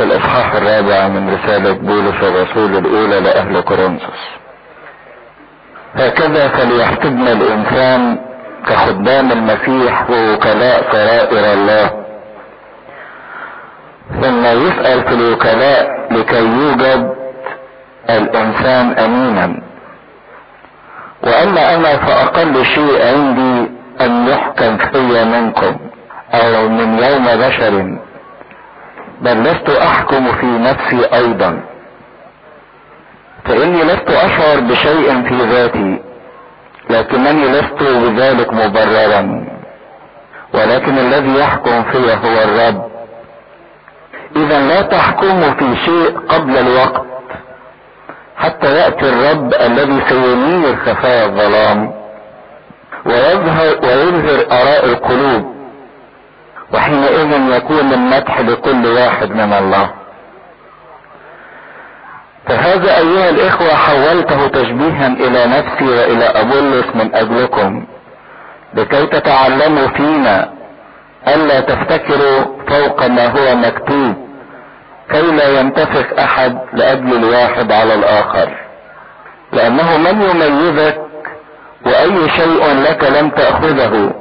[0.00, 4.22] الإصحاح الرابع من رسالة بولس الرسول الأولى لأهل كورنثوس
[5.94, 8.18] هكذا فليحسبنا الإنسان
[8.68, 11.90] كخدام المسيح ووكلاء سرائر الله.
[14.20, 17.14] ثم يسأل في الوكلاء لكي يوجد
[18.10, 19.62] الإنسان امينا.
[21.22, 23.70] وأما أنا فأقل شيء عندي
[24.00, 25.76] أن يحكم في منكم
[26.34, 27.98] أو من يوم بشر
[29.20, 31.60] بل لست أحكم في نفسي أيضا.
[33.44, 35.98] فإني لست أشعر بشيء في ذاتي
[36.90, 39.46] لكنني لست بذلك مبررا.
[40.54, 42.90] ولكن الذي يحكم في هو الرب.
[44.36, 47.09] اذا لا تحكموا في شيء قبل الوقت.
[48.40, 51.92] حتى يأتي الرب الذي سينير خفايا الظلام
[53.06, 55.54] ويظهر ويظهر آراء القلوب.
[56.74, 59.90] وحينئذ يكون المدح لكل واحد من الله.
[62.46, 67.84] فهذا أيها الإخوة حولته تشبيها إلى نفسي وإلى ابولس من أجلكم
[68.74, 70.52] لكي تتعلموا فينا
[71.28, 74.29] ألا تفتكروا فوق ما هو مكتوب.
[75.12, 78.48] كي لا ينتفخ أحد لأجل الواحد على الآخر.
[79.52, 81.00] لأنه من يميزك
[81.86, 84.12] وأي شيء لك لم تأخذه.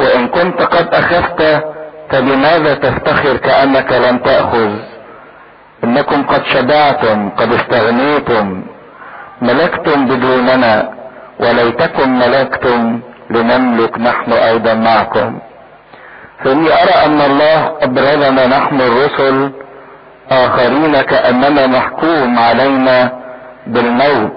[0.00, 1.64] وإن كنت قد أخذت
[2.10, 4.70] فلماذا تفتخر كأنك لم تأخذ؟
[5.84, 8.62] إنكم قد شبعتم قد استغنيتم
[9.42, 10.92] ملكتم بدوننا
[11.40, 13.00] وليتكم ملكتم
[13.30, 15.38] لنملك نحن أيضا معكم.
[16.44, 19.52] فإني أرى أن الله ابرزنا نحن الرسل
[20.30, 23.12] اخرين كاننا محكوم علينا
[23.66, 24.32] بالموت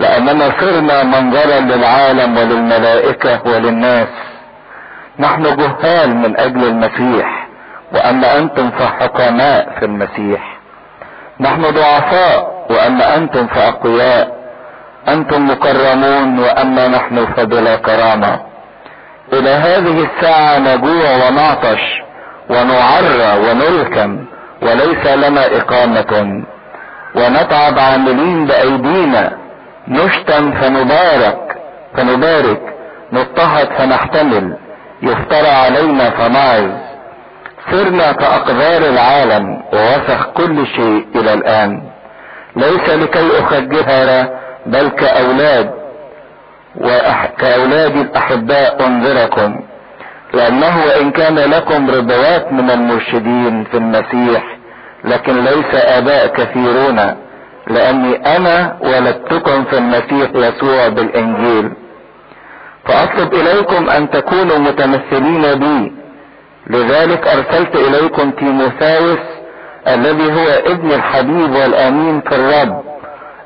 [0.00, 4.08] لأننا صرنا منظرا للعالم وللملائكة وللناس.
[5.18, 7.48] نحن جهال من أجل المسيح
[7.92, 10.58] واما أنتم فحكماء في المسيح.
[11.40, 14.40] نحن ضعفاء واما أنتم فأقوياء.
[15.08, 18.40] أنتم مكرمون واما نحن فبلا كرامة.
[19.32, 22.02] إلى هذه الساعة نجوع ونعطش
[22.50, 24.24] ونعرى ونلكم
[24.62, 26.44] وليس لنا إقامة.
[27.14, 29.32] ونتعب عاملين بأيدينا.
[29.88, 31.56] نشتم فنبارك.
[31.96, 32.60] فنبارك.
[33.12, 34.56] نضطهد فنحتمل.
[35.02, 36.70] يفترى علينا فنعظ
[37.70, 39.62] صرنا كأقدار العالم.
[39.72, 41.82] ووسخ كل شيء إلى الآن.
[42.56, 44.30] ليس لكي أخجلها
[44.66, 45.70] بل كأولاد.
[46.76, 49.60] وكأولاد الأحباء أنذركم.
[50.34, 54.56] لأنه وإن كان لكم ربوات من المرشدين في المسيح
[55.04, 57.16] لكن ليس آباء كثيرون
[57.66, 61.72] لأني أنا ولدتكم في المسيح يسوع بالإنجيل.
[62.84, 65.92] فأطلب إليكم أن تكونوا متمثلين بي.
[66.66, 69.18] لذلك أرسلت إليكم تيموثاوس
[69.88, 72.82] الذي هو ابن الحبيب والأمين في الرب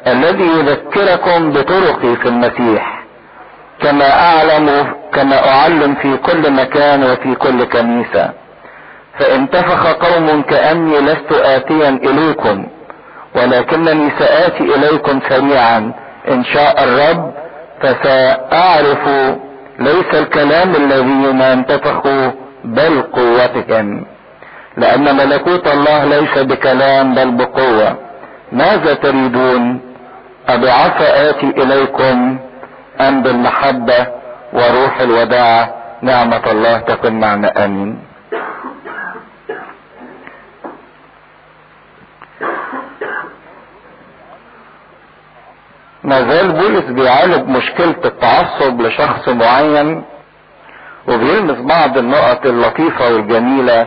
[0.06, 2.94] الذي يذكركم بطرقي في المسيح.
[3.81, 8.31] كما أعلم كما أعلم في كل مكان وفي كل كنيسة.
[9.19, 12.67] فانتفخ قوم كأني لست آتيا إليكم
[13.37, 15.93] ولكنني سآتي إليكم سريعا.
[16.29, 17.35] إن شاء الرب
[17.81, 19.09] فسأعرف
[19.79, 22.31] ليس الكلام الذين انتفخوا
[22.65, 24.07] بل قوتهم.
[24.77, 27.97] لأن ملكوت الله ليس بكلام بل بقوة.
[28.53, 29.81] ماذا تريدون؟
[30.49, 32.39] أبعث آتي إليكم
[33.01, 34.07] أم بالمحبة
[34.53, 35.75] وروح الوداع.
[36.03, 37.65] نعمة الله تكن معنا.
[37.65, 37.99] آمين.
[46.05, 50.05] ما زال بولس بيعالج مشكلة التعصب لشخص معين
[51.09, 53.87] وبيلمس بعض النقط اللطيفة والجميلة.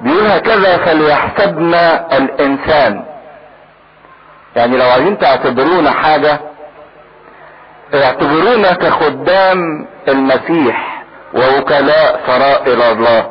[0.00, 3.04] بيقول هكذا فليحسبنا الإنسان.
[4.56, 6.40] يعني لو عايزين تعتبرونا حاجة
[7.94, 11.04] اعتبرونا كخدام المسيح
[11.34, 13.30] ووكلاء سرائر الله.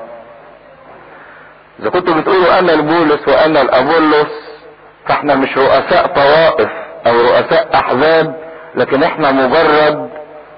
[1.80, 4.62] إذا كنتوا بتقولوا أنا البولس وأنا الأبولس
[5.08, 6.70] فإحنا مش رؤساء طوائف
[7.08, 8.36] أو رؤساء أحزاب
[8.76, 10.10] لكن إحنا مجرد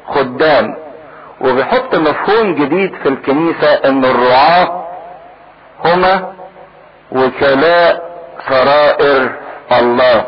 [0.07, 0.75] خدام.
[1.41, 4.85] وبيحط مفهوم جديد في الكنيسة إن الرعاة
[5.85, 6.33] هما
[7.11, 8.03] وكلاء
[8.49, 9.31] سرائر
[9.71, 10.25] الله.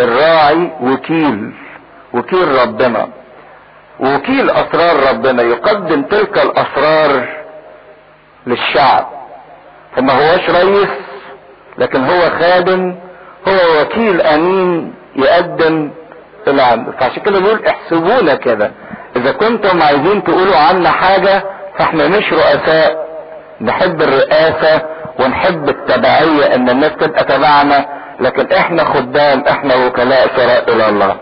[0.00, 1.54] الراعي وكيل.
[2.18, 3.08] وكيل ربنا
[4.00, 7.28] وكيل أسرار ربنا يقدم تلك الأسرار
[8.46, 9.06] للشعب.
[9.96, 10.88] فما هوش رئيس
[11.78, 12.96] لكن هو خادم
[13.48, 15.90] هو وكيل أمين يقدم
[16.48, 18.70] العمل فعشان كده بيقول احسبونا كده.
[19.16, 21.42] إذا كنتم عايزين تقولوا عنا حاجة
[21.78, 23.08] فإحنا مش رؤساء.
[23.60, 24.82] نحب الرئاسة
[25.20, 27.86] ونحب التبعية إن الناس تبقى تبعنا
[28.20, 31.16] لكن إحنا خدام إحنا وكلاء سرائر الله.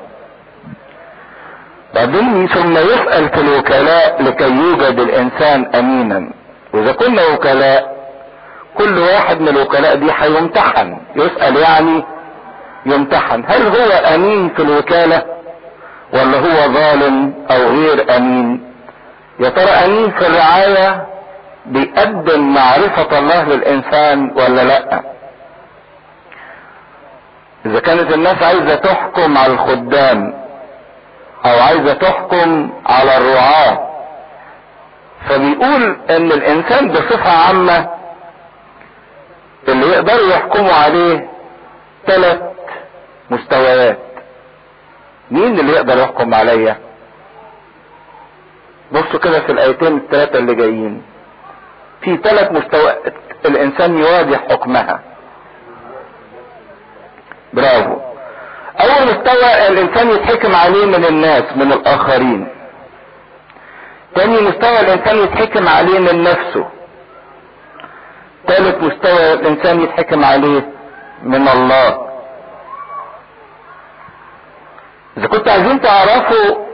[1.97, 6.31] بعدين ثم يسأل في الوكلاء لكي يوجد الإنسان أمينا.
[6.74, 7.97] وإذا كنا وكلاء
[8.78, 12.05] كل واحد من الوكلاء دي هيمتحن يسأل يعني
[12.86, 13.44] يمتحن.
[13.48, 15.23] هل هو أمين في الوكالة؟
[16.12, 18.73] ولا هو ظالم أو غير أمين؟
[19.40, 21.06] يا ترى أمين في الرعاية
[21.66, 25.01] بيقدم معرفة الله للإنسان ولا لأ؟
[27.66, 30.45] إذا كانت الناس عايزة تحكم على الخدام
[31.47, 33.89] أو عايزة تحكم على الرعاة.
[35.28, 37.89] فبيقول إن الإنسان بصفة عامة
[39.68, 41.28] اللي يقدروا يحكموا عليه
[42.06, 42.40] ثلاث
[43.31, 43.98] مستويات.
[45.31, 46.77] مين اللي يقدر يحكم عليا؟
[48.93, 51.02] بصوا كده في الآيتين الثلاثة اللي جايين.
[52.01, 53.14] في ثلاث مستويات
[53.44, 55.01] الإنسان يواجه حكمها.
[57.52, 58.16] برافو.
[58.81, 62.48] اول مستوى الإنسان يتحكم عليه من الناس من الآخرين.
[64.15, 66.69] تاني مستوى الإنسان يتحكم عليه من نفسه.
[68.48, 70.69] ثالث مستوى الإنسان يتحكم عليه
[71.23, 72.07] من الله.
[75.16, 76.66] إذا كنتوا عايزين تعرفوا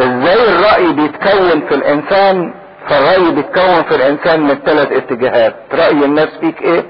[0.00, 2.54] إزاي الرأي بيتكون في الإنسان
[2.88, 5.54] فالرأي بيتكون في الإنسان من ثلاث اتجاهات.
[5.72, 6.84] رأي الناس فيك إيه؟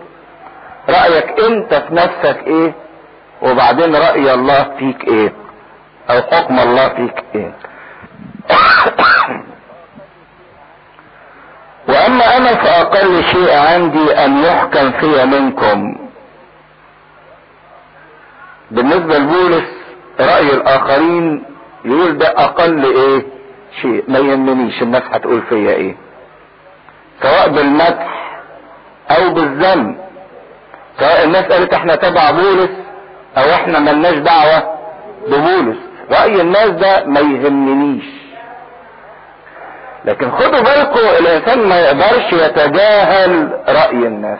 [0.92, 2.72] رأيك انت في نفسك إيه؟
[3.42, 5.32] وبعدين رأي الله فيك إيه؟
[6.10, 7.52] أو حكم الله فيك إيه؟
[11.88, 15.96] وأما أنا فأقل شيء عندي أن يحكم في منكم.
[18.70, 19.64] بالنسبة لبولس
[20.20, 21.44] رأي الآخرين
[21.84, 23.26] يقول ده أقل إيه؟
[23.82, 24.04] شيء.
[24.08, 25.96] ما يهمنيش الناس هتقول فيا إيه.
[27.22, 28.38] سواء بالمدح
[29.10, 29.96] أو بالذم
[31.02, 32.70] سواء الناس قالت إحنا تبع بولس
[33.38, 34.78] أو إحنا ملناش دعوة
[35.28, 35.76] ببولس.
[36.10, 38.04] رأي الناس ده ما يهمنيش.
[40.04, 44.38] لكن خدوا بالكم الإنسان ما يقدرش يتجاهل رأي الناس.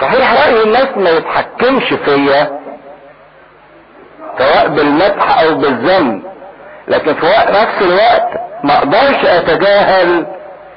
[0.00, 2.60] صحيح رأي الناس ما يتحكمش فيا
[4.38, 6.22] سواء بالمدح أو بالذم
[6.88, 8.28] لكن في نفس الوقت
[8.64, 10.26] ما أقدرش اتجاهل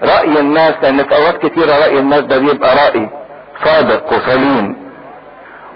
[0.04, 3.10] رأي الناس لأن في أوقات كتيرة رأي الناس ده بيبقى رأي.
[3.64, 4.88] صادق وسليم.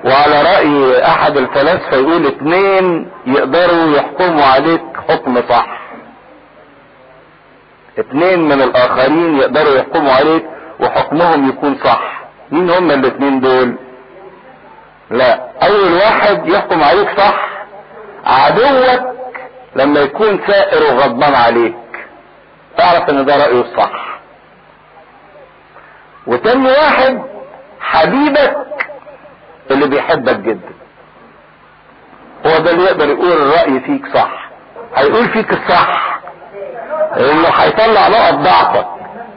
[0.05, 5.67] وعلى رأي أحد الفلاسفة يقول اتنين يقدروا يحكموا عليك حكم صح.
[7.97, 10.45] اتنين من الآخرين يقدروا يحكموا عليك
[10.79, 12.21] وحكمهم يكون صح.
[12.51, 13.75] مين هم الاتنين دول؟
[15.09, 15.39] لا.
[15.63, 17.49] أول واحد يحكم عليك صح.
[18.25, 19.01] عدوك
[19.75, 21.75] لما يكون سائر وغضبان عليك.
[22.77, 24.19] تعرف إن ده رأيه الصح.
[26.27, 27.21] وتاني واحد
[27.81, 28.57] حبيبك
[29.71, 30.69] اللي بيحبك جدا.
[32.45, 34.49] هو ده اللي يقدر يقول الرأي فيك صح.
[34.95, 36.19] هيقول فيك الصح.
[37.17, 38.87] انه هيطلع نقط ضعفك.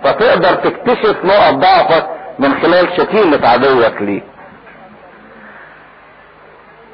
[0.05, 2.07] فتقدر تكتشف نقط ضعفك
[2.39, 4.25] من خلال شتيمة عدوك ليك.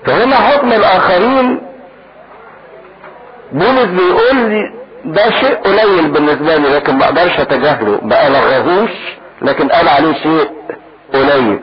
[0.07, 1.61] فهنا حكم الآخرين
[3.53, 4.73] بولس بيقول لي
[5.05, 8.01] ده شيء قليل بالنسبة لي لكن ما أقدرش أتجاهله.
[8.03, 8.91] ما الغاهوش
[9.43, 10.51] لكن قال عليه شيء
[11.13, 11.61] قليل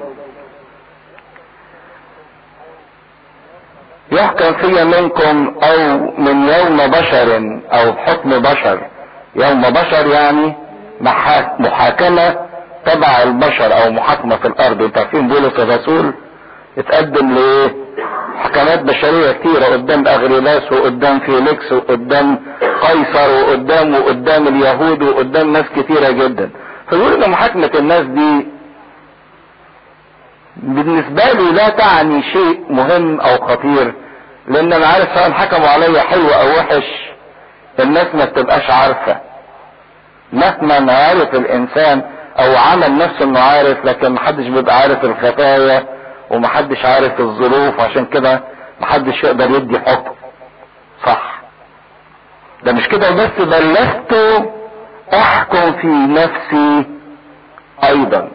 [4.12, 8.80] يحكم في منكم أو من يوم بشر أو بحكم بشر.
[9.36, 10.56] يوم بشر يعني
[11.60, 12.36] محاكمة
[12.86, 14.82] تبع البشر أو محاكمة في الأرض.
[14.82, 16.14] أنت عارفين بولس الرسول
[16.78, 17.76] اتقدم لإيه؟
[18.38, 22.40] حكمات بشرية كتيرة قدام أغريلاس وقدام فيليكس وقدام
[22.82, 26.50] قيصر وقدام وقدام اليهود وقدام ناس كتيرة جدا.
[26.90, 28.48] فيقول إن محاكمة الناس دي
[30.64, 33.94] بالنسبة لي لا تعني شيء مهم أو خطير
[34.48, 36.84] لأن أنا عارف سواء حكموا عليا حلو أو وحش
[37.80, 39.18] الناس ما بتبقاش عارفة.
[40.34, 42.02] مهما عارف الإنسان
[42.40, 45.84] أو عمل نفسه إنه عارف لكن محدش بيبقى عارف الخفايا
[46.32, 48.44] ومحدش عارف الظروف عشان كده
[48.82, 50.16] محدش يقدر يدي حكم.
[51.06, 51.42] صح.
[52.64, 54.44] ده مش كده بس بل لست
[55.14, 56.86] أحكم في نفسي
[57.84, 58.30] أيضا.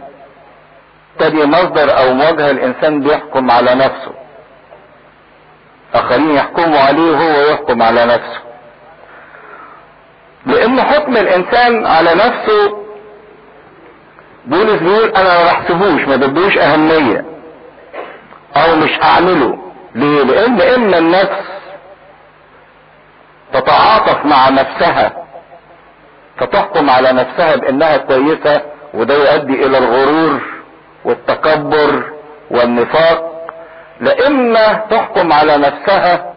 [1.18, 4.12] تاني مصدر أو مواجهة الإنسان بيحكم على نفسه.
[5.94, 8.40] آخرين يحكموا عليه وهو يحكم على نفسه.
[10.46, 12.78] لأن حكم الإنسان على نفسه
[14.46, 17.24] بولس بيقول أنا ما بحسبوش ما بدوش أهمية.
[18.56, 19.58] أو مش هعمله.
[19.94, 21.44] ليه؟ لأن اما النفس
[23.52, 25.12] تتعاطف مع نفسها
[26.36, 28.62] فتحكم على نفسها بإنها كويسة
[28.94, 30.40] وده يؤدي إلى الغرور.
[31.04, 32.12] والتكبر
[32.50, 33.32] والنفاق
[34.00, 36.34] لإما تحكم على نفسها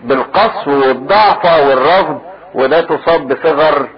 [0.00, 2.20] بالقسو والضعف والرفض
[2.54, 3.88] وده تصاب بصغر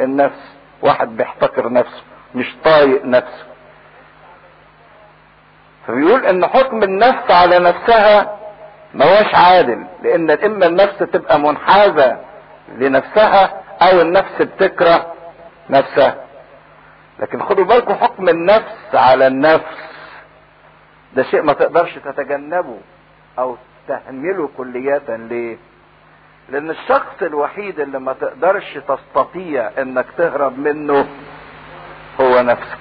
[0.00, 0.40] النفس
[0.82, 2.02] واحد بيحتقر نفسه
[2.34, 3.44] مش طايق نفسه.
[5.86, 8.36] فبيقول إن حكم النفس على نفسها
[8.94, 12.16] ما هوش عادل لإن إما النفس تبقى منحازة
[12.78, 13.50] لنفسها
[13.82, 15.06] أو النفس بتكره
[15.70, 16.14] نفسها.
[17.18, 19.76] لكن خدوا بالكم حكم النفس على النفس.
[21.16, 22.78] ده شيء ما تقدرش تتجنبه
[23.38, 23.56] أو
[23.88, 25.56] تهمله كلية ليه؟
[26.48, 31.06] لأن الشخص الوحيد اللي ما تقدرش تستطيع إنك تهرب منه
[32.20, 32.78] هو نفسك.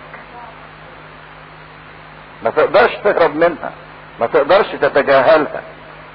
[2.43, 3.71] ما تقدرش تهرب منها
[4.19, 5.61] ما تقدرش تتجاهلها.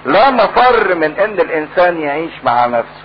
[0.07, 3.03] لا مفر من إن الإنسان يعيش مع نفسه.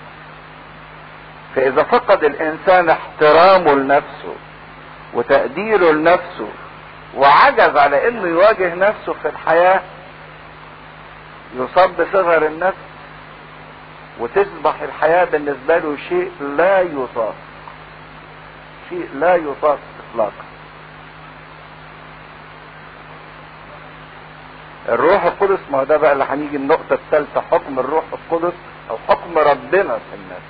[1.54, 4.34] فإذا فقد الإنسان احترامه لنفسه
[5.14, 6.48] وتقديره لنفسه
[7.16, 9.80] وعجز على إنه يواجه نفسه في الحياة
[11.56, 12.76] يصاب بصغر النفس
[14.20, 17.34] وتصبح الحياة بالنسبة له شيء لا يطاق
[18.88, 19.78] شيء لا يطاق
[20.10, 20.44] اطلاقا.
[24.88, 28.54] الروح القدس ما ده بقى اللي هنيجي النقطة الثالثة حكم الروح القدس
[28.90, 30.48] أو حكم ربنا في النفس.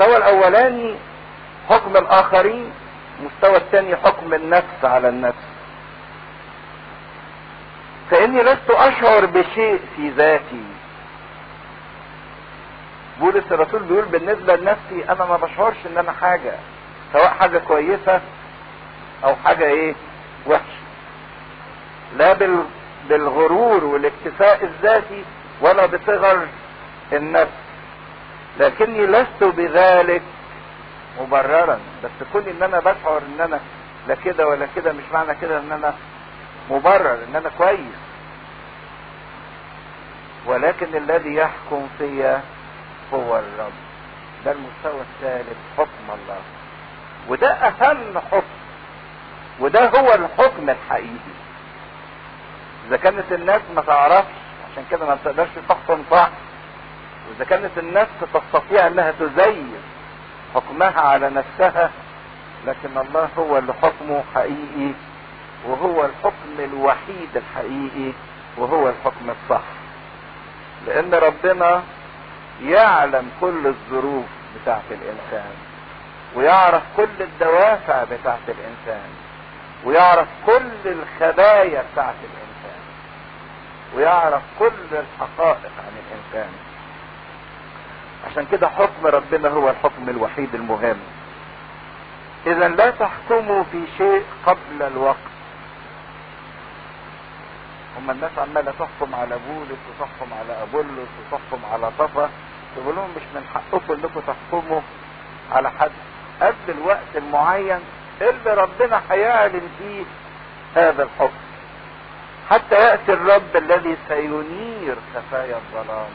[0.00, 0.94] المستوى الأولاني
[1.70, 2.70] حكم الآخرين
[3.20, 5.48] المستوى الثاني حكم النفس على النفس.
[8.10, 10.64] فإني لست أشعر بشيء في ذاتي.
[13.20, 16.52] بولس الرسول بيقول بالنسبة لنفسي أنا ما بشعرش إن أنا حاجة
[17.12, 18.20] سواء حاجة كويسة
[19.24, 19.94] أو حاجة إيه؟
[20.46, 20.78] وحشة.
[22.16, 22.64] لا بال...
[23.08, 25.24] بالغرور والاكتفاء الذاتي
[25.60, 26.46] ولا بصغر
[27.12, 27.52] النفس.
[28.60, 30.22] لكني لست بذلك
[31.20, 31.80] مبررا.
[32.04, 33.60] بس كون إن أنا بشعر ان أنا
[34.08, 35.94] لا كده ولا كده مش معنى كده إن أنا
[36.70, 37.98] مبرر إن أنا كويس.
[40.46, 42.42] ولكن الذي يحكم فيا
[43.14, 43.72] هو الرب.
[44.44, 46.38] ده المستوى الثالث حكم الله.
[47.28, 48.58] وده أهم حكم.
[49.60, 51.34] وده هو الحكم الحقيقي.
[52.88, 54.28] إذا كانت الناس ما تعرفش
[54.72, 56.30] عشان كده ما بتقدرش تحكم صح.
[57.28, 59.72] وإذا كانت النفس تستطيع إنها تزين
[60.54, 61.90] حكمها على نفسها
[62.66, 64.92] لكن الله هو اللي حكمه حقيقي
[65.66, 68.12] وهو الحكم الوحيد الحقيقي
[68.56, 69.62] وهو الحكم الصح.
[70.86, 71.82] لأن ربنا
[72.62, 74.24] يعلم كل الظروف
[74.62, 75.52] بتاعت الإنسان
[76.34, 79.08] ويعرف كل الدوافع بتاعت الإنسان
[79.84, 82.80] ويعرف كل الخبايا بتاعت الإنسان
[83.96, 86.52] ويعرف كل الحقائق عن الإنسان.
[88.26, 90.96] عشان كده حكم ربنا هو الحكم الوحيد المهم.
[92.46, 95.16] إذا لا تحكموا في شيء قبل الوقت.
[97.98, 102.30] هم الناس عمالة تحكم على بولس وتحكم على أبولس وتحكم على صفا
[102.76, 104.80] تقول لهم مش من حقكم إنكم تحكموا
[105.52, 105.90] على حد
[106.40, 107.80] قبل الوقت المعين
[108.20, 110.04] اللي ربنا هيعلن فيه
[110.74, 111.38] هذا الحكم.
[112.50, 116.10] حتى يأتي الرب الذي سينير خفايا الظلام.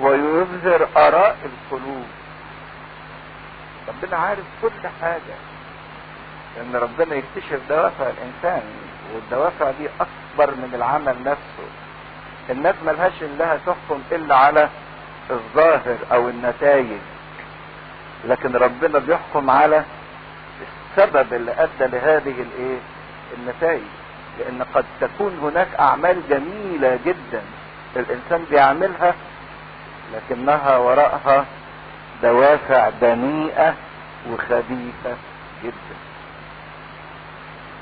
[0.00, 2.06] ويظهر آراء القلوب.
[3.88, 5.36] ربنا عارف كل حاجة.
[6.56, 8.62] لأن ربنا يكتشف دوافع الإنسان
[9.14, 11.68] والدوافع دي أكبر من العمل نفسه.
[12.50, 14.68] الناس ملهاش إنها تحكم إلا على
[15.30, 16.86] الظاهر أو النتائج.
[18.24, 19.84] لكن ربنا بيحكم على
[20.62, 22.78] السبب اللي أدى لهذه الإيه؟
[23.38, 23.82] النتائج.
[24.38, 27.42] لأن قد تكون هناك أعمال جميلة جدا
[27.96, 29.14] الإنسان بيعملها
[30.14, 31.44] لكنها وراءها
[32.22, 33.74] دوافع دنيئة
[34.30, 35.16] وخبيثة
[35.64, 35.96] جدا.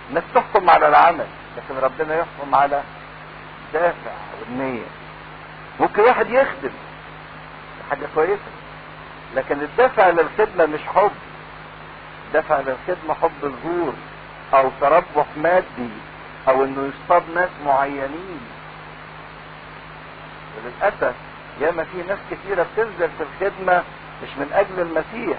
[0.09, 1.27] الناس تحكم على العمل
[1.57, 2.83] لكن ربنا يحكم على
[3.73, 4.11] دافع
[4.41, 4.87] والنية.
[5.81, 6.71] ممكن واحد يخدم
[7.91, 8.51] حاجة كويسة
[9.37, 11.11] لكن الدافع للخدمة مش حب.
[12.33, 13.95] دافع للخدمة حب الظهور
[14.55, 15.91] أو تربح مادي
[16.49, 18.41] أو إنه يصطاد ناس معينين.
[20.57, 21.15] وللأسف
[21.61, 23.83] ياما في ناس كثيرة بتنزل في الخدمة
[24.23, 25.39] مش من أجل المسيح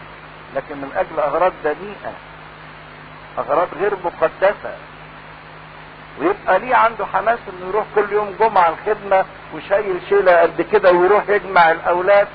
[0.56, 2.14] لكن من أجل أغراض دنيئة
[3.38, 4.76] أغراض غير مقدسة.
[6.20, 9.26] ويبقى ليه عنده حماس إنه يروح كل يوم جمعة الخدمة
[9.56, 12.28] وشايل شيلة قد كده ويروح يجمع الأولاد؟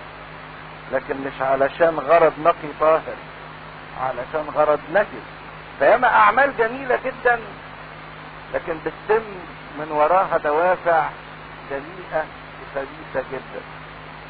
[0.93, 3.17] لكن مش علشان غرض نقي طاهر
[4.03, 5.25] علشان غرض نجس
[5.79, 7.41] فياما أعمال جميلة جدا
[8.55, 9.23] لكن بتتم
[9.79, 11.09] من وراها دوافع
[11.71, 12.25] دنيئة
[12.77, 13.63] وخبيثة جدا.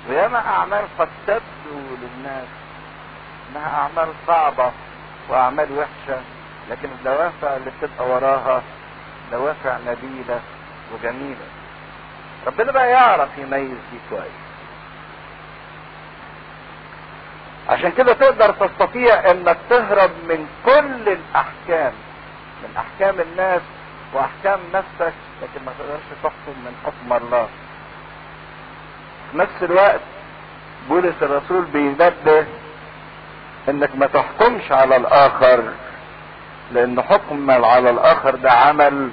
[0.08, 2.46] وياما أعمال قد تبدو للناس
[3.50, 4.72] انها أعمال صعبة
[5.28, 6.20] وأعمال وحشة
[6.70, 8.62] لكن الدوافع اللي بتبقى وراها
[9.32, 10.40] دوافع نبيلة
[10.94, 11.46] وجميلة.
[12.46, 14.44] ربنا بقى يعرف يميز دي كويس.
[17.68, 21.92] عشان كده تقدر تستطيع إنك تهرب من كل الأحكام
[22.62, 23.62] من أحكام الناس
[24.12, 27.48] وأحكام نفسك لكن ما تقدرش تحكم من حكم الله.
[29.32, 30.00] في نفس الوقت
[30.88, 32.46] بولس الرسول بينبه
[33.68, 35.62] إنك ما تحكمش على الآخر
[36.72, 39.10] لأن حكم على الآخر ده عمل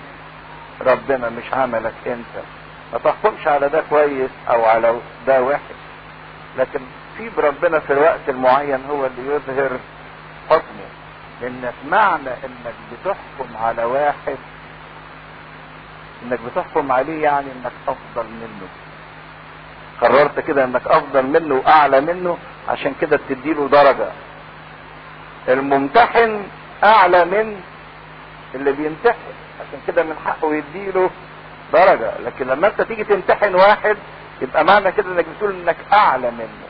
[0.82, 2.44] ربنا مش عملك أنت.
[2.94, 4.96] ما تحكمش على ده كويس أو على
[5.28, 5.62] ده وحش.
[6.58, 6.80] لكن
[7.18, 9.70] سيب ربنا في الوقت المعين هو اللي يظهر
[10.50, 10.88] حكمه.
[11.42, 14.38] لانك معنى إنك بتحكم على واحد
[16.24, 18.68] إنك بتحكم عليه يعني إنك أفضل منه.
[20.02, 22.38] قررت كده انك افضل منه واعلى منه
[22.70, 24.08] عشان كده بتديله درجة.
[25.50, 26.44] الممتحن
[26.84, 27.60] اعلى من
[28.56, 29.18] اللي بيمتحن
[29.62, 31.10] عشان كده من حقه يديله
[31.74, 32.12] درجة.
[32.26, 33.98] لكن لما انت تيجي تمتحن واحد
[34.42, 36.68] يبقى معنى كده انك بتقول انك اعلى منه.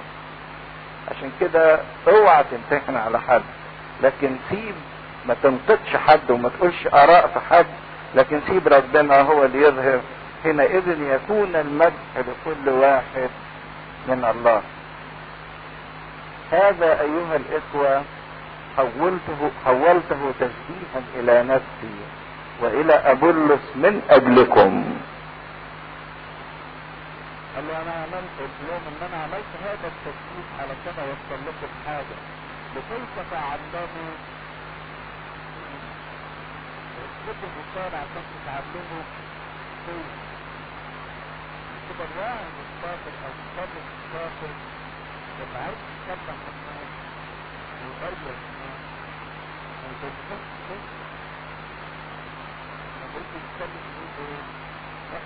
[1.12, 3.41] عشان كده اوعى تمتحن على حد.
[4.03, 4.76] لكن سيب
[5.26, 7.66] ما تنقدش حد وما تقولش آراء في حد.
[8.16, 9.99] لكن سيب ربنا هو اللي يظهر
[10.44, 13.30] حينئذ يكون المدح لكل واحد
[14.08, 14.62] من الله.
[16.52, 18.04] هذا أيها الإخوة
[18.78, 21.96] حولته حولته تشبيها إلى نفسي
[22.62, 24.98] وإلى ابولس من أجلكم.
[27.56, 28.38] قال أنا عملت
[28.68, 32.18] لهم إن أنا عملت هذا التشبيه علشان اوصل لكم حاجة
[32.76, 34.14] لكي تتعلموا
[37.04, 39.04] اسلوب الرسالة عشان تتعلموا
[41.92, 44.54] كده الواحد الشاطر أو الطالب الشاطر
[45.40, 46.92] لما عايز يتكلم عن الناس
[47.82, 48.80] ويغير الناس
[49.92, 50.16] يبقاش
[50.68, 50.84] كيف
[53.02, 55.22] لما يجي يتكلم يقول إيه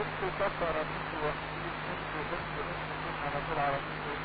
[0.00, 4.18] أنتوا كفر أنتوا وحيد أنتوا أنتوا أنتوا على طول على طول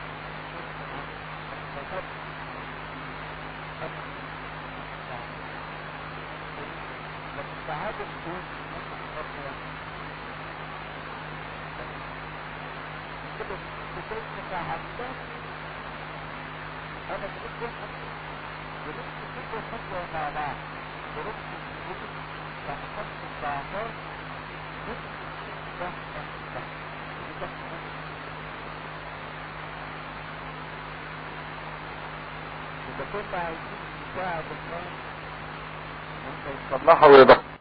[7.37, 8.56] لكن ساعات الدين كده
[14.07, 15.09] بتقول تتعدى
[17.09, 17.77] أنا لكم
[18.85, 19.17] بنفس
[19.51, 20.55] كل خطوه مع بعض
[21.15, 21.47] بنفس
[21.87, 22.09] الوجود
[22.67, 23.93] تحت الضعفات
[32.87, 33.77] إذا كنا عايزين
[34.13, 34.87] نساعد الناس
[36.25, 37.39] وانت يصلحوا ويبقى